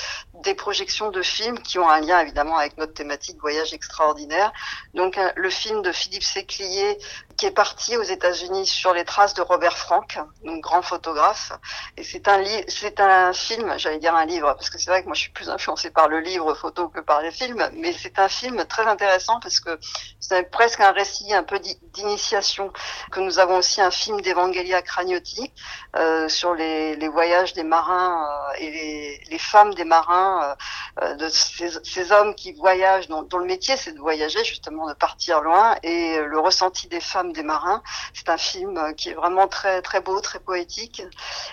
[0.44, 4.52] des projections de films qui ont un lien évidemment avec notre thématique voyage extraordinaire.
[4.94, 6.98] Donc euh, le film de Philippe Séclier
[7.38, 11.52] qui est parti aux États-Unis sur les traces de Robert Frank, donc grand photographe.
[11.96, 15.08] Et c'est un c'est un film, j'allais dire un livre, parce que c'est vrai que
[15.08, 18.18] moi je suis plus influencée par le livre photo que par les films, mais c'est
[18.18, 19.80] un film très intéressant parce que
[20.20, 21.60] c'est presque un récit un peu
[21.94, 22.72] d'initiation.
[23.12, 25.52] Que nous avons aussi un film d'Evangelia Cragnotti
[25.96, 30.56] euh, sur les, les, voyages des marins euh, et les, les, femmes des marins,
[31.02, 34.88] euh, de ces, ces, hommes qui voyagent, dont, dont le métier c'est de voyager justement,
[34.88, 37.82] de partir loin, et le ressenti des femmes des marins.
[38.14, 41.02] C'est un film euh, qui est vraiment très très beau, très poétique.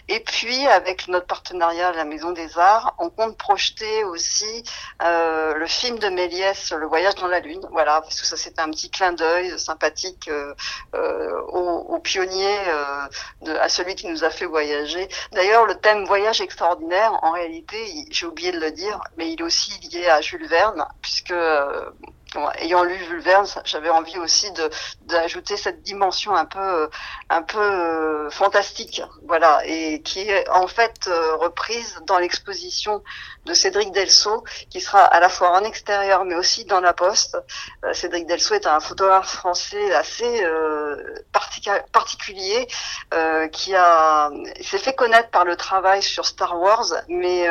[0.09, 4.65] Et puis avec notre partenariat à la Maison des Arts, on compte projeter aussi
[5.03, 7.67] euh, le film de Méliès, Le Voyage dans la Lune.
[7.71, 10.55] Voilà, parce que ça c'est un petit clin d'œil sympathique euh,
[10.95, 12.55] euh au, pionnier,
[13.61, 15.09] à celui qui nous a fait voyager.
[15.33, 19.45] D'ailleurs, le thème voyage extraordinaire, en réalité, j'ai oublié de le dire, mais il est
[19.45, 21.33] aussi lié à Jules Verne, puisque
[22.59, 24.71] ayant lu Jules Verne, j'avais envie aussi de
[25.03, 26.89] d'ajouter cette dimension un peu
[27.31, 33.03] un peu euh, fantastique, voilà, et qui est en fait euh, reprise dans l'exposition
[33.45, 37.37] de Cédric Delso, qui sera à la fois en extérieur mais aussi dans la poste.
[37.85, 40.45] Euh, Cédric Delso est un photographe français assez
[41.93, 42.67] particulier
[43.53, 44.31] qui a
[44.63, 47.49] s'est fait connaître par le travail sur Star Wars, mais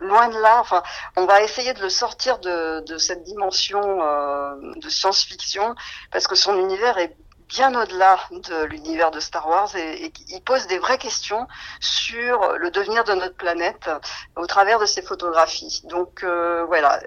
[0.00, 0.60] loin de là.
[0.60, 0.82] Enfin,
[1.16, 5.74] on va essayer de le sortir de, de cette dimension euh, de science-fiction
[6.10, 7.16] parce que son univers est
[7.54, 11.46] bien au-delà de l'univers de Star Wars et, il pose des vraies questions
[11.80, 13.88] sur le devenir de notre planète
[14.36, 15.82] au travers de ses photographies.
[15.84, 17.00] Donc euh, voilà,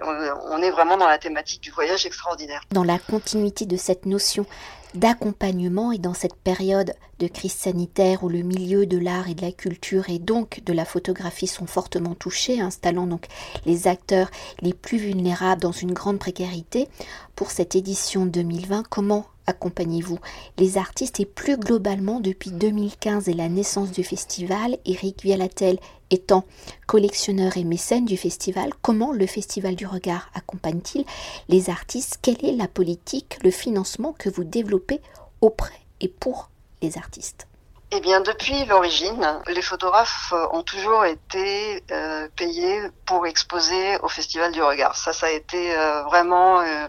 [0.50, 2.62] on est vraiment dans la thématique du voyage extraordinaire.
[2.70, 4.46] Dans la continuité de cette notion
[4.94, 9.42] d'accompagnement et dans cette période de crise sanitaire où le milieu de l'art et de
[9.42, 13.26] la culture et donc de la photographie sont fortement touchés, installant donc
[13.66, 14.30] les acteurs
[14.62, 16.88] les plus vulnérables dans une grande précarité.
[17.36, 20.18] Pour cette édition 2020, comment accompagnez-vous.
[20.58, 25.78] Les artistes et plus globalement depuis 2015 et la naissance du festival, Eric Vialatel
[26.10, 26.44] étant
[26.86, 31.04] collectionneur et mécène du festival, comment le Festival du Regard accompagne-t-il
[31.48, 32.18] les artistes?
[32.22, 35.00] Quelle est la politique, le financement que vous développez
[35.40, 36.50] auprès et pour
[36.82, 37.48] les artistes?
[37.90, 44.52] Eh bien, depuis l'origine, les photographes ont toujours été euh, payés pour exposer au Festival
[44.52, 44.94] du Regard.
[44.94, 46.86] Ça, ça a été euh, vraiment, euh,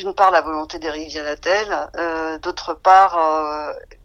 [0.00, 3.18] d'une part, la volonté d'Éric Vialatel, euh, d'autre part,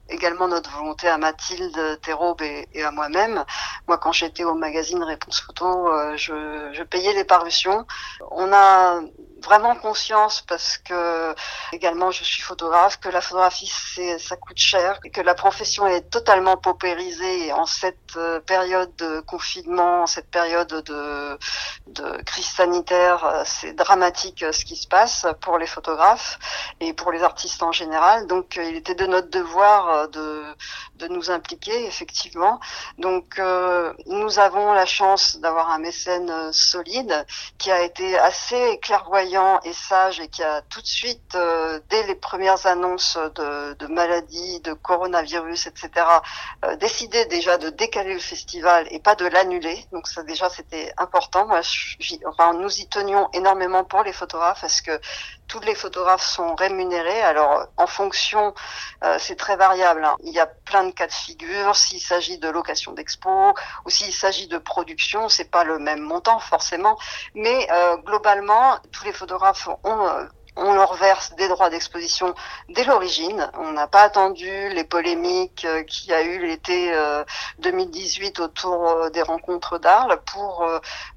[0.10, 3.44] également notre volonté à Mathilde Théraube et, à moi-même.
[3.88, 7.86] Moi, quand j'étais au magazine Réponse Photo, je, je payais les parutions.
[8.32, 9.00] On a
[9.46, 11.36] vraiment conscience parce que
[11.72, 13.72] également je suis photographe que la photographie
[14.20, 20.04] ça coûte cher que la profession est totalement paupérisée en cette euh, période de confinement,
[20.04, 21.40] en cette période de,
[21.88, 26.38] de crise sanitaire, euh, c'est dramatique euh, ce qui se passe pour les photographes
[26.80, 28.28] et pour les artistes en général.
[28.28, 30.44] Donc il était de notre devoir de
[30.96, 32.60] de nous impliquer effectivement.
[32.98, 33.40] Donc
[34.06, 37.26] nous avons la chance d'avoir un mécène solide
[37.58, 42.04] qui a été assez clairvoyant et sage et qui a tout de suite, euh, dès
[42.08, 45.90] les premières annonces de, maladies, de coronavirus, etc.,
[46.64, 49.86] euh, décidé déjà de décaler le festival et pas de l'annuler.
[49.92, 51.48] Donc ça déjà c'était important.
[51.48, 51.62] Moi,
[52.26, 55.00] enfin, nous y tenions énormément pour les photographes parce que
[55.48, 57.22] tous les photographes sont rémunérés.
[57.22, 58.54] Alors, en fonction,
[59.04, 60.04] euh, c'est très variable.
[60.04, 60.16] Hein.
[60.24, 61.76] Il y a plein de cas de figure.
[61.76, 63.54] S'il s'agit de location d'expo
[63.86, 66.98] ou s'il s'agit de production, c'est pas le même montant forcément.
[67.34, 70.24] Mais euh, globalement, tous les photographes ont euh,
[70.56, 72.34] on leur verse des droits d'exposition
[72.70, 73.50] dès l'origine.
[73.56, 76.94] On n'a pas attendu les polémiques euh, qu'il y a eu l'été
[77.60, 80.66] 2018 euh, autour euh, des rencontres d'Arles pour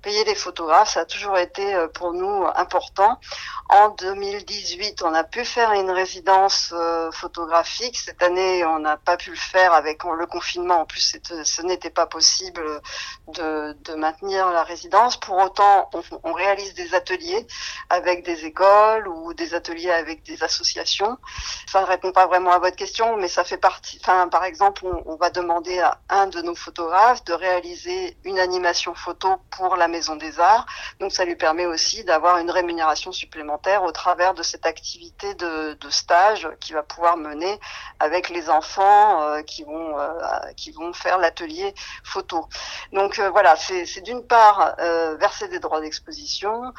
[0.03, 0.91] payer les photographes.
[0.91, 3.20] Ça a toujours été pour nous important.
[3.68, 6.74] En 2018, on a pu faire une résidence
[7.12, 7.99] photographique.
[7.99, 10.80] Cette année, on n'a pas pu le faire avec le confinement.
[10.80, 12.80] En plus, ce n'était pas possible
[13.28, 15.16] de, maintenir la résidence.
[15.16, 17.47] Pour autant, on, on réalise des ateliers
[17.91, 21.18] avec des écoles ou des ateliers avec des associations.
[21.66, 23.98] Ça ne répond pas vraiment à votre question, mais ça fait partie.
[24.00, 29.36] Par exemple, on, va demander à un de nos photographes de réaliser une animation photo
[29.50, 30.66] pour la Maison des Arts.
[31.00, 35.76] Donc, ça lui permet aussi d'avoir une rémunération supplémentaire au travers de cette activité de,
[35.90, 37.58] stage qu'il va pouvoir mener
[37.98, 40.12] avec les enfants euh, qui vont euh,
[40.54, 41.74] qui vont faire l'atelier
[42.04, 42.46] photo.
[42.92, 44.76] Donc euh, voilà, c'est d'une part
[45.18, 46.72] verser des droits d'exposition,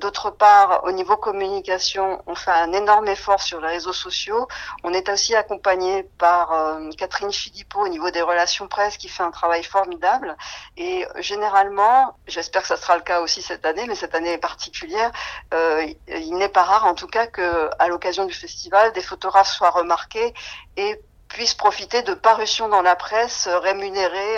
[0.00, 1.81] d'autre part au niveau communication
[2.26, 4.48] on fait un énorme effort sur les réseaux sociaux.
[4.84, 9.22] On est aussi accompagné par euh, Catherine Philippot au niveau des relations presse qui fait
[9.22, 10.36] un travail formidable.
[10.76, 14.38] Et généralement, j'espère que ça sera le cas aussi cette année, mais cette année est
[14.38, 15.10] particulière.
[15.54, 19.50] Euh, il n'est pas rare, en tout cas, que à l'occasion du festival, des photographes
[19.50, 20.34] soient remarqués
[20.76, 24.36] et puissent profiter de parutions dans la presse rémunérées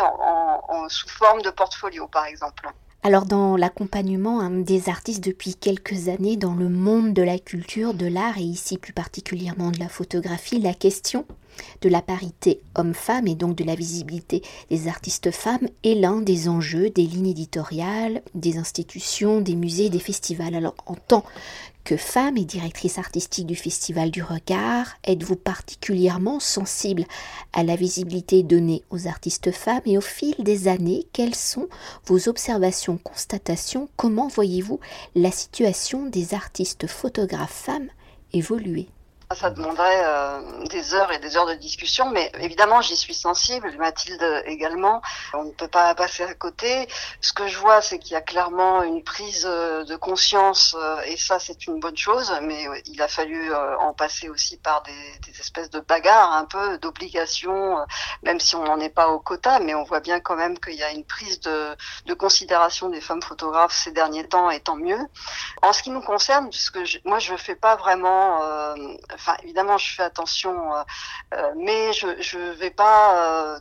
[0.88, 2.70] sous forme de portfolio, par exemple.
[3.06, 8.06] Alors dans l'accompagnement des artistes depuis quelques années dans le monde de la culture, de
[8.06, 11.26] l'art et ici plus particulièrement de la photographie, la question
[11.82, 14.40] de la parité homme-femme et donc de la visibilité
[14.70, 19.98] des artistes femmes est l'un des enjeux des lignes éditoriales, des institutions, des musées, des
[19.98, 20.54] festivals.
[20.54, 21.24] Alors en tant
[21.84, 27.04] que femme et directrice artistique du Festival du Regard, êtes-vous particulièrement sensible
[27.52, 31.68] à la visibilité donnée aux artistes femmes et au fil des années, quelles sont
[32.06, 34.80] vos observations, constatations, comment voyez-vous
[35.14, 37.88] la situation des artistes photographes femmes
[38.32, 38.88] évoluer?
[39.32, 43.74] Ça demanderait euh, des heures et des heures de discussion, mais évidemment j'y suis sensible,
[43.78, 45.00] Mathilde également.
[45.32, 46.88] On ne peut pas passer à côté.
[47.20, 51.00] Ce que je vois, c'est qu'il y a clairement une prise euh, de conscience, euh,
[51.06, 55.32] et ça c'est une bonne chose, mais il a fallu en passer aussi par des,
[55.32, 57.76] des espèces de bagarres, un peu d'obligations,
[58.22, 60.74] même si on n'en est pas au quota, mais on voit bien quand même qu'il
[60.74, 61.74] y a une prise de,
[62.06, 65.00] de, considération des femmes photographes ces derniers temps, et tant mieux.
[65.62, 68.40] En ce qui nous concerne, puisque je, moi je ne fais pas vraiment
[69.14, 70.82] enfin évidemment je fais attention, euh,
[71.34, 73.58] euh, mais je je vais pas euh,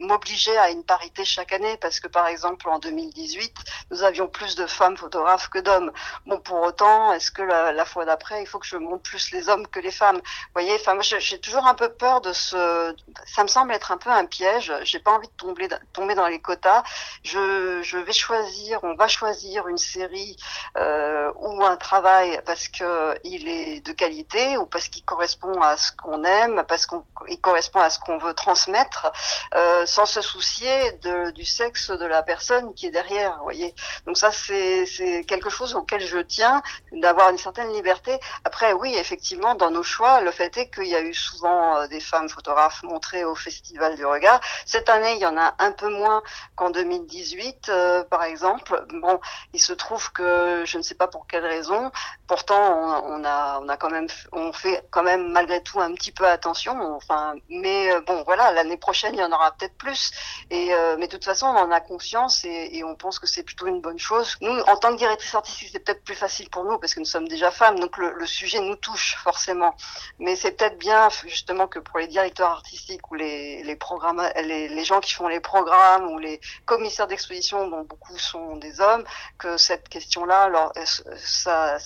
[0.00, 3.54] m'obliger à une parité chaque année parce que par exemple en 2018
[3.90, 5.92] nous avions plus de femmes photographes que d'hommes.
[6.26, 9.48] Bon pour autant est-ce que la, fois d'après il faut que je monte plus les
[9.48, 10.16] hommes que les femmes?
[10.16, 12.94] Vous voyez, enfin j'ai toujours un peu peur de ce,
[13.26, 14.72] ça me semble être un peu un piège.
[14.82, 16.82] J'ai pas envie de tomber dans les quotas.
[17.22, 20.36] Je je vais choisir, on va choisir une série
[20.76, 25.92] ou un travail parce que il est de qualité ou parce qu'il correspond à ce
[25.92, 29.12] qu'on aime, parce qu'il correspond à ce qu'on veut transmettre,
[29.54, 33.38] euh, sans se soucier de, du sexe de la personne qui est derrière.
[33.42, 33.74] Voyez.
[34.06, 38.18] Donc ça, c'est quelque chose auquel je tiens, d'avoir une certaine liberté.
[38.44, 41.86] Après, oui, effectivement, dans nos choix, le fait est qu'il y a eu souvent euh,
[41.86, 44.40] des femmes photographes montrées au Festival du Regard.
[44.66, 46.22] Cette année, il y en a un peu moins
[46.56, 48.84] qu'en 2018, euh, par exemple.
[49.00, 49.20] Bon,
[49.52, 51.90] il se trouve que je ne sais pas pour quelle raison.
[52.26, 55.80] Pourtant, on, on a, on a quand même, on on fait quand même malgré tout
[55.80, 56.74] un petit peu attention.
[56.96, 60.12] Enfin, mais bon, voilà, l'année prochaine, il y en aura peut-être plus.
[60.50, 63.42] Et mais de toute façon, on en a conscience et, et on pense que c'est
[63.42, 64.36] plutôt une bonne chose.
[64.40, 67.06] Nous, en tant que directrice artistique, c'est peut-être plus facile pour nous parce que nous
[67.06, 69.74] sommes déjà femmes, donc le, le sujet nous touche forcément.
[70.18, 74.68] Mais c'est peut-être bien justement que pour les directeurs artistiques ou les, les programmes, les,
[74.68, 79.04] les gens qui font les programmes ou les commissaires d'exposition, dont beaucoup sont des hommes,
[79.38, 80.72] que cette question-là, alors
[81.16, 81.78] ça,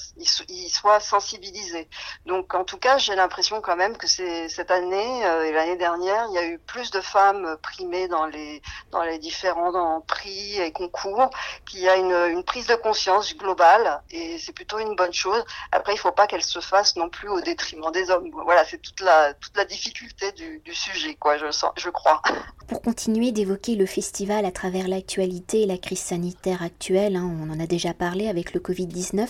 [0.48, 1.88] ils soient sensibilisés.
[2.26, 5.76] Donc en tout cas, j'ai l'impression quand même que c'est cette année euh, et l'année
[5.76, 10.58] dernière, il y a eu plus de femmes primées dans les dans les différents prix
[10.60, 11.30] et concours,
[11.66, 15.44] qu'il y a une, prise de conscience globale et c'est plutôt une bonne chose.
[15.72, 18.30] Après, il faut pas qu'elle se fasse non plus au détriment des hommes.
[18.44, 21.36] Voilà, c'est toute la toute la difficulté du, sujet, quoi.
[21.36, 22.22] Je sens, je crois.
[22.68, 27.50] Pour continuer d'évoquer le festival à travers l'actualité et la crise sanitaire actuelle, hein, on
[27.50, 29.26] en a déjà parlé avec le Covid-19,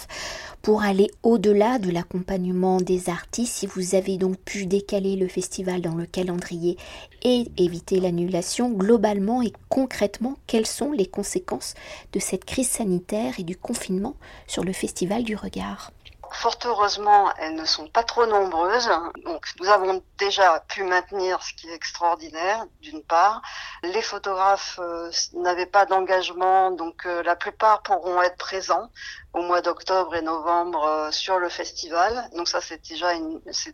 [0.63, 5.81] pour aller au-delà de l'accompagnement des artistes, si vous avez donc pu décaler le festival
[5.81, 6.77] dans le calendrier
[7.23, 11.75] et éviter l'annulation, globalement et concrètement, quelles sont les conséquences
[12.13, 15.93] de cette crise sanitaire et du confinement sur le festival du regard?
[16.31, 18.91] Fort heureusement, elles ne sont pas trop nombreuses.
[19.25, 23.41] Donc, nous avons déjà pu maintenir ce qui est extraordinaire, d'une part.
[23.83, 28.91] Les photographes euh, n'avaient pas d'engagement, donc euh, la plupart pourront être présents
[29.39, 32.29] au mois d'octobre et novembre euh, sur le festival.
[32.37, 33.13] Donc ça, c'est déjà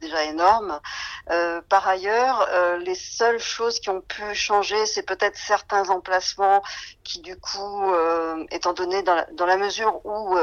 [0.00, 0.80] déjà énorme.
[1.30, 6.62] Euh, par ailleurs, euh, les seules choses qui ont pu changer, c'est peut-être certains emplacements
[7.02, 7.92] qui, du coup,
[8.50, 10.36] étant donné dans la, dans la mesure où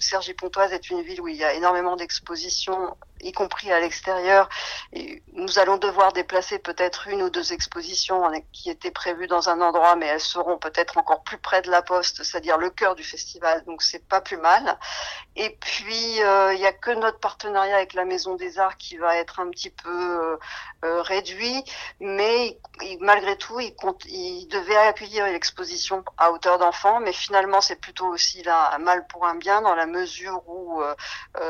[0.00, 4.48] Cergy-Pontoise est une ville où il y a énormément d'expositions y compris à l'extérieur.
[5.32, 9.96] Nous allons devoir déplacer peut-être une ou deux expositions qui étaient prévues dans un endroit,
[9.96, 13.64] mais elles seront peut-être encore plus près de la poste, c'est-à-dire le cœur du festival.
[13.64, 14.78] Donc c'est pas plus mal.
[15.36, 18.96] Et puis euh, il n'y a que notre partenariat avec la Maison des Arts qui
[18.96, 20.36] va être un petit peu euh,
[20.84, 21.62] euh, réduit,
[22.00, 22.58] mais
[23.00, 27.80] malgré tout, il, compte, il devait accueillir une exposition à hauteur d'enfant, mais finalement c'est
[27.80, 30.80] plutôt aussi là un mal pour un bien dans la mesure où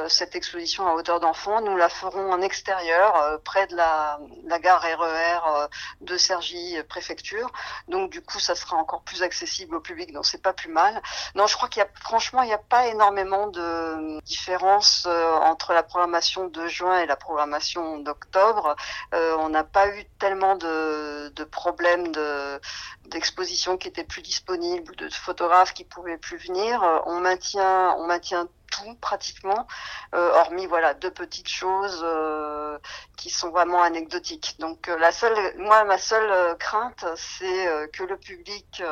[0.09, 4.19] cette exposition à hauteur d'enfant nous la ferons en extérieur, euh, près de la,
[4.61, 5.69] gare RER e euh,
[6.01, 7.51] de Cergy préfecture.
[7.89, 11.01] Donc du coup, ça sera encore plus accessible au public, donc c'est pas plus mal.
[11.35, 15.33] Non, je crois qu'il y a franchement, il n'y a pas énormément de différence euh,
[15.33, 18.77] entre la programmation de juin et la programmation d'octobre.
[19.13, 22.61] on n'a pas eu tellement de, problèmes de
[23.07, 26.83] d'expositions qui étaient plus disponibles, de photographes qui pouvaient plus venir.
[27.07, 29.67] On maintient, on maintient tout pratiquement,
[30.15, 32.79] euh, hormis voilà deux petites choses euh,
[33.17, 34.57] qui sont vraiment anecdotiques.
[34.59, 38.83] Donc euh, la seule, moi ma seule crainte, c'est que le public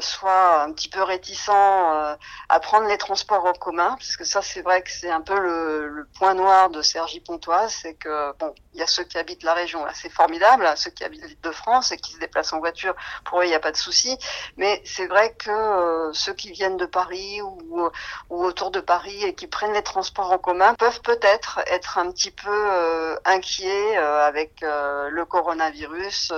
[0.00, 4.62] soit un petit peu réticent à prendre les transports en commun, parce que ça c'est
[4.62, 8.80] vrai que c'est un peu le, point noir de Sergi Pontoise, c'est que bon, il
[8.80, 11.50] y a ceux qui habitent la région, là c'est formidable, ceux qui habitent l'île de
[11.50, 14.16] France et qui se déplacent en voiture, pour eux il n'y a pas de souci,
[14.56, 17.90] mais c'est vrai que ceux qui viennent de Paris ou
[18.30, 22.30] autour de Paris et qui prennent les transports en commun peuvent peut-être être un petit
[22.30, 26.32] peu euh, inquiets euh, avec euh, le coronavirus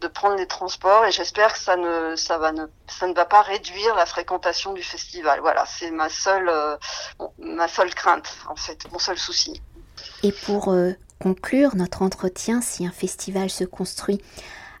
[0.00, 3.24] de prendre les transports et j'espère que ça ne ça va ne ça ne va
[3.24, 5.40] pas réduire la fréquentation du festival.
[5.40, 6.50] Voilà, c'est ma seule
[7.38, 9.60] ma seule crainte en fait, mon seul souci.
[10.22, 10.74] Et pour
[11.20, 14.22] conclure notre entretien, si un festival se construit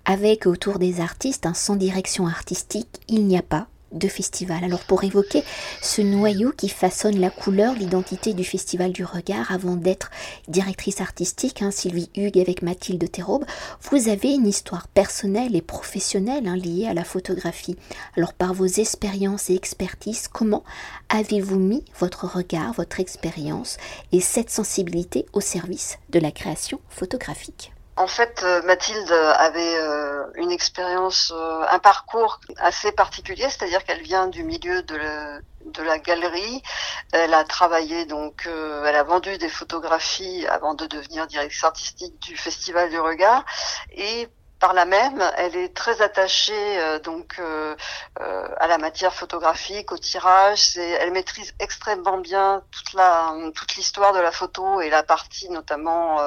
[0.04, 4.64] avec autour des artistes un sans direction artistique, il n'y a pas de festival.
[4.64, 5.42] Alors pour évoquer
[5.82, 10.10] ce noyau qui façonne la couleur, l'identité du Festival du Regard, avant d'être
[10.48, 13.44] directrice artistique, hein, Sylvie Hugues avec Mathilde Théraube,
[13.90, 17.76] vous avez une histoire personnelle et professionnelle hein, liée à la photographie.
[18.16, 20.64] Alors par vos expériences et expertises, comment
[21.08, 23.76] avez-vous mis votre regard, votre expérience
[24.12, 27.72] et cette sensibilité au service de la création photographique?
[27.98, 34.02] En fait, euh, Mathilde avait euh, une expérience, euh, un parcours assez particulier, c'est-à-dire qu'elle
[34.02, 34.96] vient du milieu de,
[35.82, 36.62] la galerie.
[37.12, 42.36] Elle a travaillé donc, elle a vendu des photographies avant de devenir directrice artistique du
[42.36, 43.44] Festival du Regard.
[43.92, 44.28] Et
[44.60, 47.76] par là même, elle est très attachée euh, donc euh,
[48.20, 50.76] euh, à la matière photographique, au tirage.
[50.76, 56.18] Elle maîtrise extrêmement bien toute la toute l'histoire de la photo et la partie notamment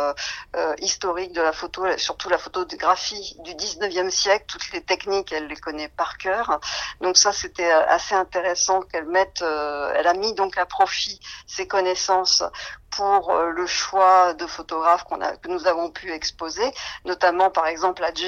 [0.80, 4.46] historique de la photo, surtout la photographie du 19e siècle.
[4.48, 6.60] Toutes les techniques, elle les connaît par cœur.
[7.02, 9.42] Donc ça, c'était assez intéressant qu'elle mette.
[9.42, 12.44] elle a mis donc à profit ses connaissances
[12.92, 16.70] pour le choix de photographes qu'on a, que nous avons pu exposer,
[17.06, 18.28] notamment par exemple à J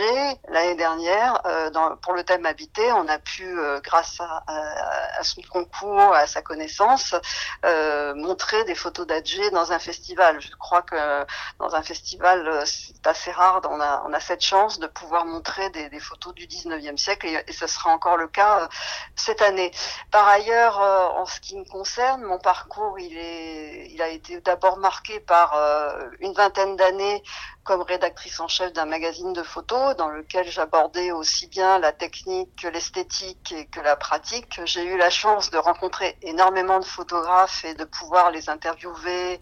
[0.49, 1.41] l'année dernière
[1.73, 4.43] dans, pour le thème habité, on a pu grâce à,
[5.17, 7.15] à, son concours, à sa connaissance,
[8.15, 10.41] montrer des photos d'Adjé dans un festival.
[10.41, 11.25] Je crois que
[11.59, 15.69] dans un festival, c'est assez rare, on a, on a cette chance de pouvoir montrer
[15.71, 18.69] des, des photos du 19e siècle et, et, ce sera encore le cas
[19.15, 19.71] cette année.
[20.11, 24.77] Par ailleurs, en ce qui me concerne, mon parcours, il, est, il a été d'abord
[24.77, 27.23] marqué par euh, une vingtaine d'années
[27.63, 32.49] comme rédactrice en chef d'un magazine de photos dans lequel j'abordais aussi bien la technique
[32.61, 34.59] que l'esthétique et que la pratique.
[34.65, 39.39] J'ai eu la chance de rencontrer énormément de photographes et de pouvoir les interviewer.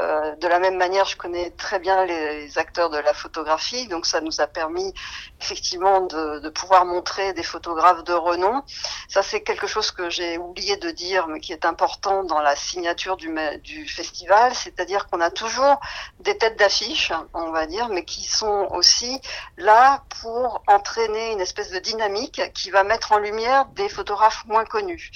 [0.00, 4.06] Euh, de la même manière, je connais très bien les acteurs de la photographie, donc
[4.06, 4.94] ça nous a permis
[5.40, 8.62] effectivement de, pouvoir montrer des photographes de renom.
[9.08, 12.56] Ça, c'est quelque chose que j'ai oublié de dire, mais qui est important dans la
[12.56, 15.80] signature du festival, c'est-à-dire qu'on a toujours
[16.20, 17.12] des têtes d'affiche.
[17.34, 19.20] On va dire, mais qui sont aussi
[19.56, 24.64] là pour entraîner une espèce de dynamique qui va mettre en lumière des photographes moins
[24.64, 25.10] connus.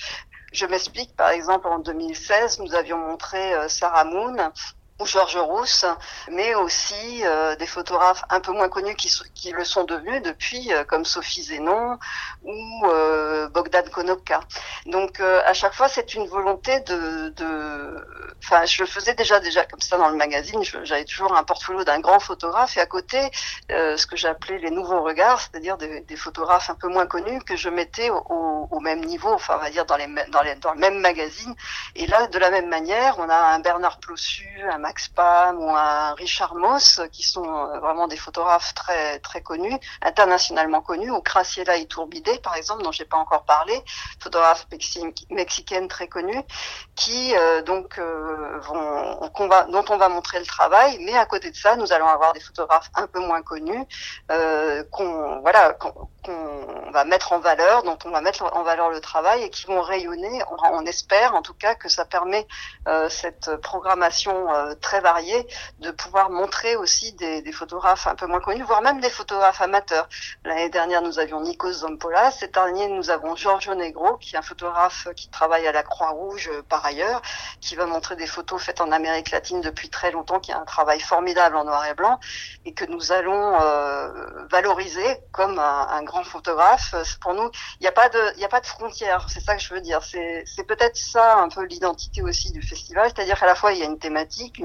[0.53, 4.37] Je m'explique, par exemple, en 2016, nous avions montré euh, Sarah Moon,
[5.03, 5.85] ou Georges Rousse,
[6.31, 10.85] mais aussi euh, des photographes un peu moins connus qui, le sont devenus depuis, euh,
[10.85, 11.99] comme Sophie Zénon
[12.45, 14.41] ou euh, Bogdan Konopka.
[14.87, 17.35] Donc à chaque fois, c'est une volonté de,
[18.45, 20.63] enfin, je le faisais déjà déjà comme ça dans le magazine.
[20.85, 23.31] J'avais toujours un portfolio d'un grand photographe et à côté,
[23.69, 27.69] ce que j'appelais les nouveaux regards, c'est-à-dire des, photographes un peu moins connus que je
[27.69, 31.55] mettais au, même niveau, enfin, on va dire dans les dans le même magazine.
[31.97, 35.11] Et là, de la même manière, on a un Bernard Plossu, un Max
[35.57, 41.11] ou un Richard Moss, qui sont euh, vraiment des photographes très très connus, internationalement connus,
[41.11, 43.83] ou Graciela Iturbide, par exemple, dont j'ai pas encore parlé,
[44.21, 44.67] photographe
[45.31, 46.43] mexicaine très connue,
[46.95, 49.19] qui euh, donc euh, vont,
[49.71, 52.41] dont on va montrer le travail, mais à côté de ça, nous allons avoir des
[52.41, 53.85] photographes un peu moins connus,
[54.91, 59.43] qu'on voilà, qu'on va mettre en valeur, dont on va mettre en valeur le travail
[59.43, 60.43] et qui vont rayonner.
[60.51, 62.47] On, on espère, en tout cas, que ça permet
[63.09, 64.49] cette programmation
[64.83, 65.47] très variés,
[65.79, 70.09] de pouvoir montrer aussi des, photographes un peu moins connus, voire même des photographes amateurs.
[70.45, 72.31] L'année dernière, nous avions Nikos Zampola.
[72.31, 76.51] Cette année, nous avons Giorgio Negro, qui est un photographe qui travaille à la Croix-Rouge
[76.53, 77.23] euh, par ailleurs,
[77.61, 80.65] qui va montrer des photos faites en Amérique latine depuis très longtemps, qui a un
[80.65, 82.19] travail formidable en noir et blanc,
[82.65, 84.09] et que nous allons euh,
[84.51, 86.95] valoriser comme un, un, grand photographe.
[87.21, 89.27] Pour nous, il n'y a pas de, il a pas de frontières.
[89.29, 90.03] C'est ça que je veux dire.
[90.03, 93.83] C'est peut-être ça un peu l'identité aussi du festival, c'est-à-dire qu'à la fois il y
[93.83, 94.62] a une thématique,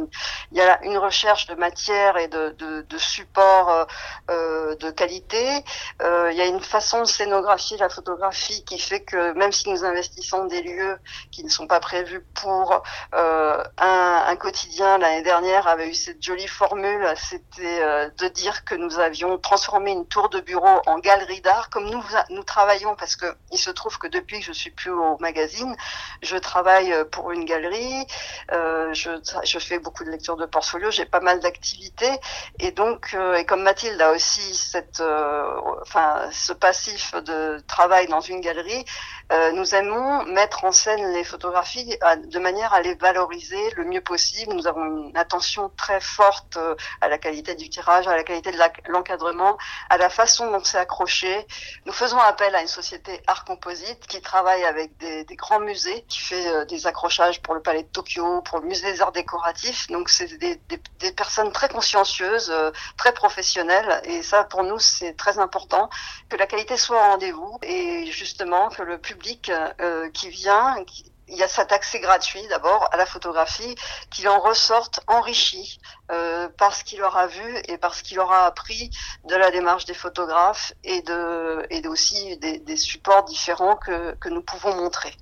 [0.51, 3.85] il y a une recherche de matière et de, de, de support euh,
[4.29, 5.63] euh, de qualité.
[6.01, 9.69] Euh, il y a une façon de scénographier la photographie qui fait que même si
[9.69, 10.97] nous investissons des lieux
[11.31, 12.83] qui ne sont pas prévus pour
[13.13, 19.37] un, quotidien, l'année dernière avait eu cette jolie formule, c'était de dire que nous avions
[19.39, 23.57] transformé une tour de bureau en galerie d'art, comme nous nous travaillons parce que il
[23.57, 25.75] se trouve que depuis que je suis plus au magazine,
[26.21, 28.05] je travaille pour une galerie,
[28.51, 29.09] je,
[29.43, 32.11] je fais beaucoup de lecture de portfolio, j'ai pas mal d'activités
[32.59, 38.07] et donc euh, et comme Mathilde a aussi cette euh, enfin ce passif de travail
[38.07, 38.83] dans une galerie,
[39.31, 41.97] euh, nous aimons mettre en scène les photographies
[42.35, 44.53] de manière à les valoriser le mieux possible.
[44.53, 46.59] Nous avons une attention très forte
[46.99, 48.59] à la qualité du tirage, à la qualité de
[48.89, 49.57] l'encadrement,
[49.89, 51.47] à la façon dont c'est accroché.
[51.85, 56.19] Nous faisons appel à une société art composite qui travaille avec des grands musées, qui
[56.19, 59.76] fait des accrochages pour le Palais de Tokyo, pour le Musée des Arts Décoratifs.
[59.89, 60.59] Donc c'est des,
[61.15, 65.89] personnes très consciencieuses, euh, très professionnelles, et ça pour nous c'est très important
[66.29, 70.75] que la qualité soit au rendez-vous et justement que le public euh, qui vient,
[71.29, 73.75] il y a cet accès gratuit d'abord à la photographie,
[74.09, 75.79] qu'il en ressorte enrichi
[76.11, 78.89] euh, par ce qu'il aura vu et parce qu'il aura appris
[79.25, 84.75] de la démarche des photographes et de et aussi des, supports différents que nous pouvons
[84.75, 85.13] montrer.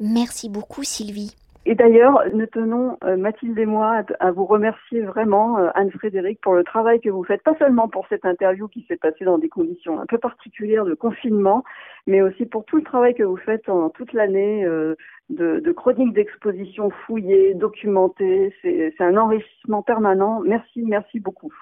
[0.00, 1.36] Merci beaucoup Sylvie.
[1.66, 6.54] Et d'ailleurs, nous tenons, euh, Mathilde et moi, à vous remercier vraiment, euh, Anne-Frédéric, pour
[6.54, 9.50] le travail que vous faites, pas seulement pour cette interview qui s'est passée dans des
[9.50, 11.62] conditions un peu particulières de confinement,
[12.06, 14.94] mais aussi pour tout le travail que vous faites en toute l'année euh,
[15.28, 18.54] de, de chroniques d'exposition fouillées, documentées.
[18.62, 20.40] C'est un enrichissement permanent.
[20.40, 21.52] Merci, merci beaucoup.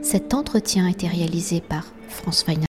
[0.00, 2.64] Cet entretien a été réalisé par France Feiner.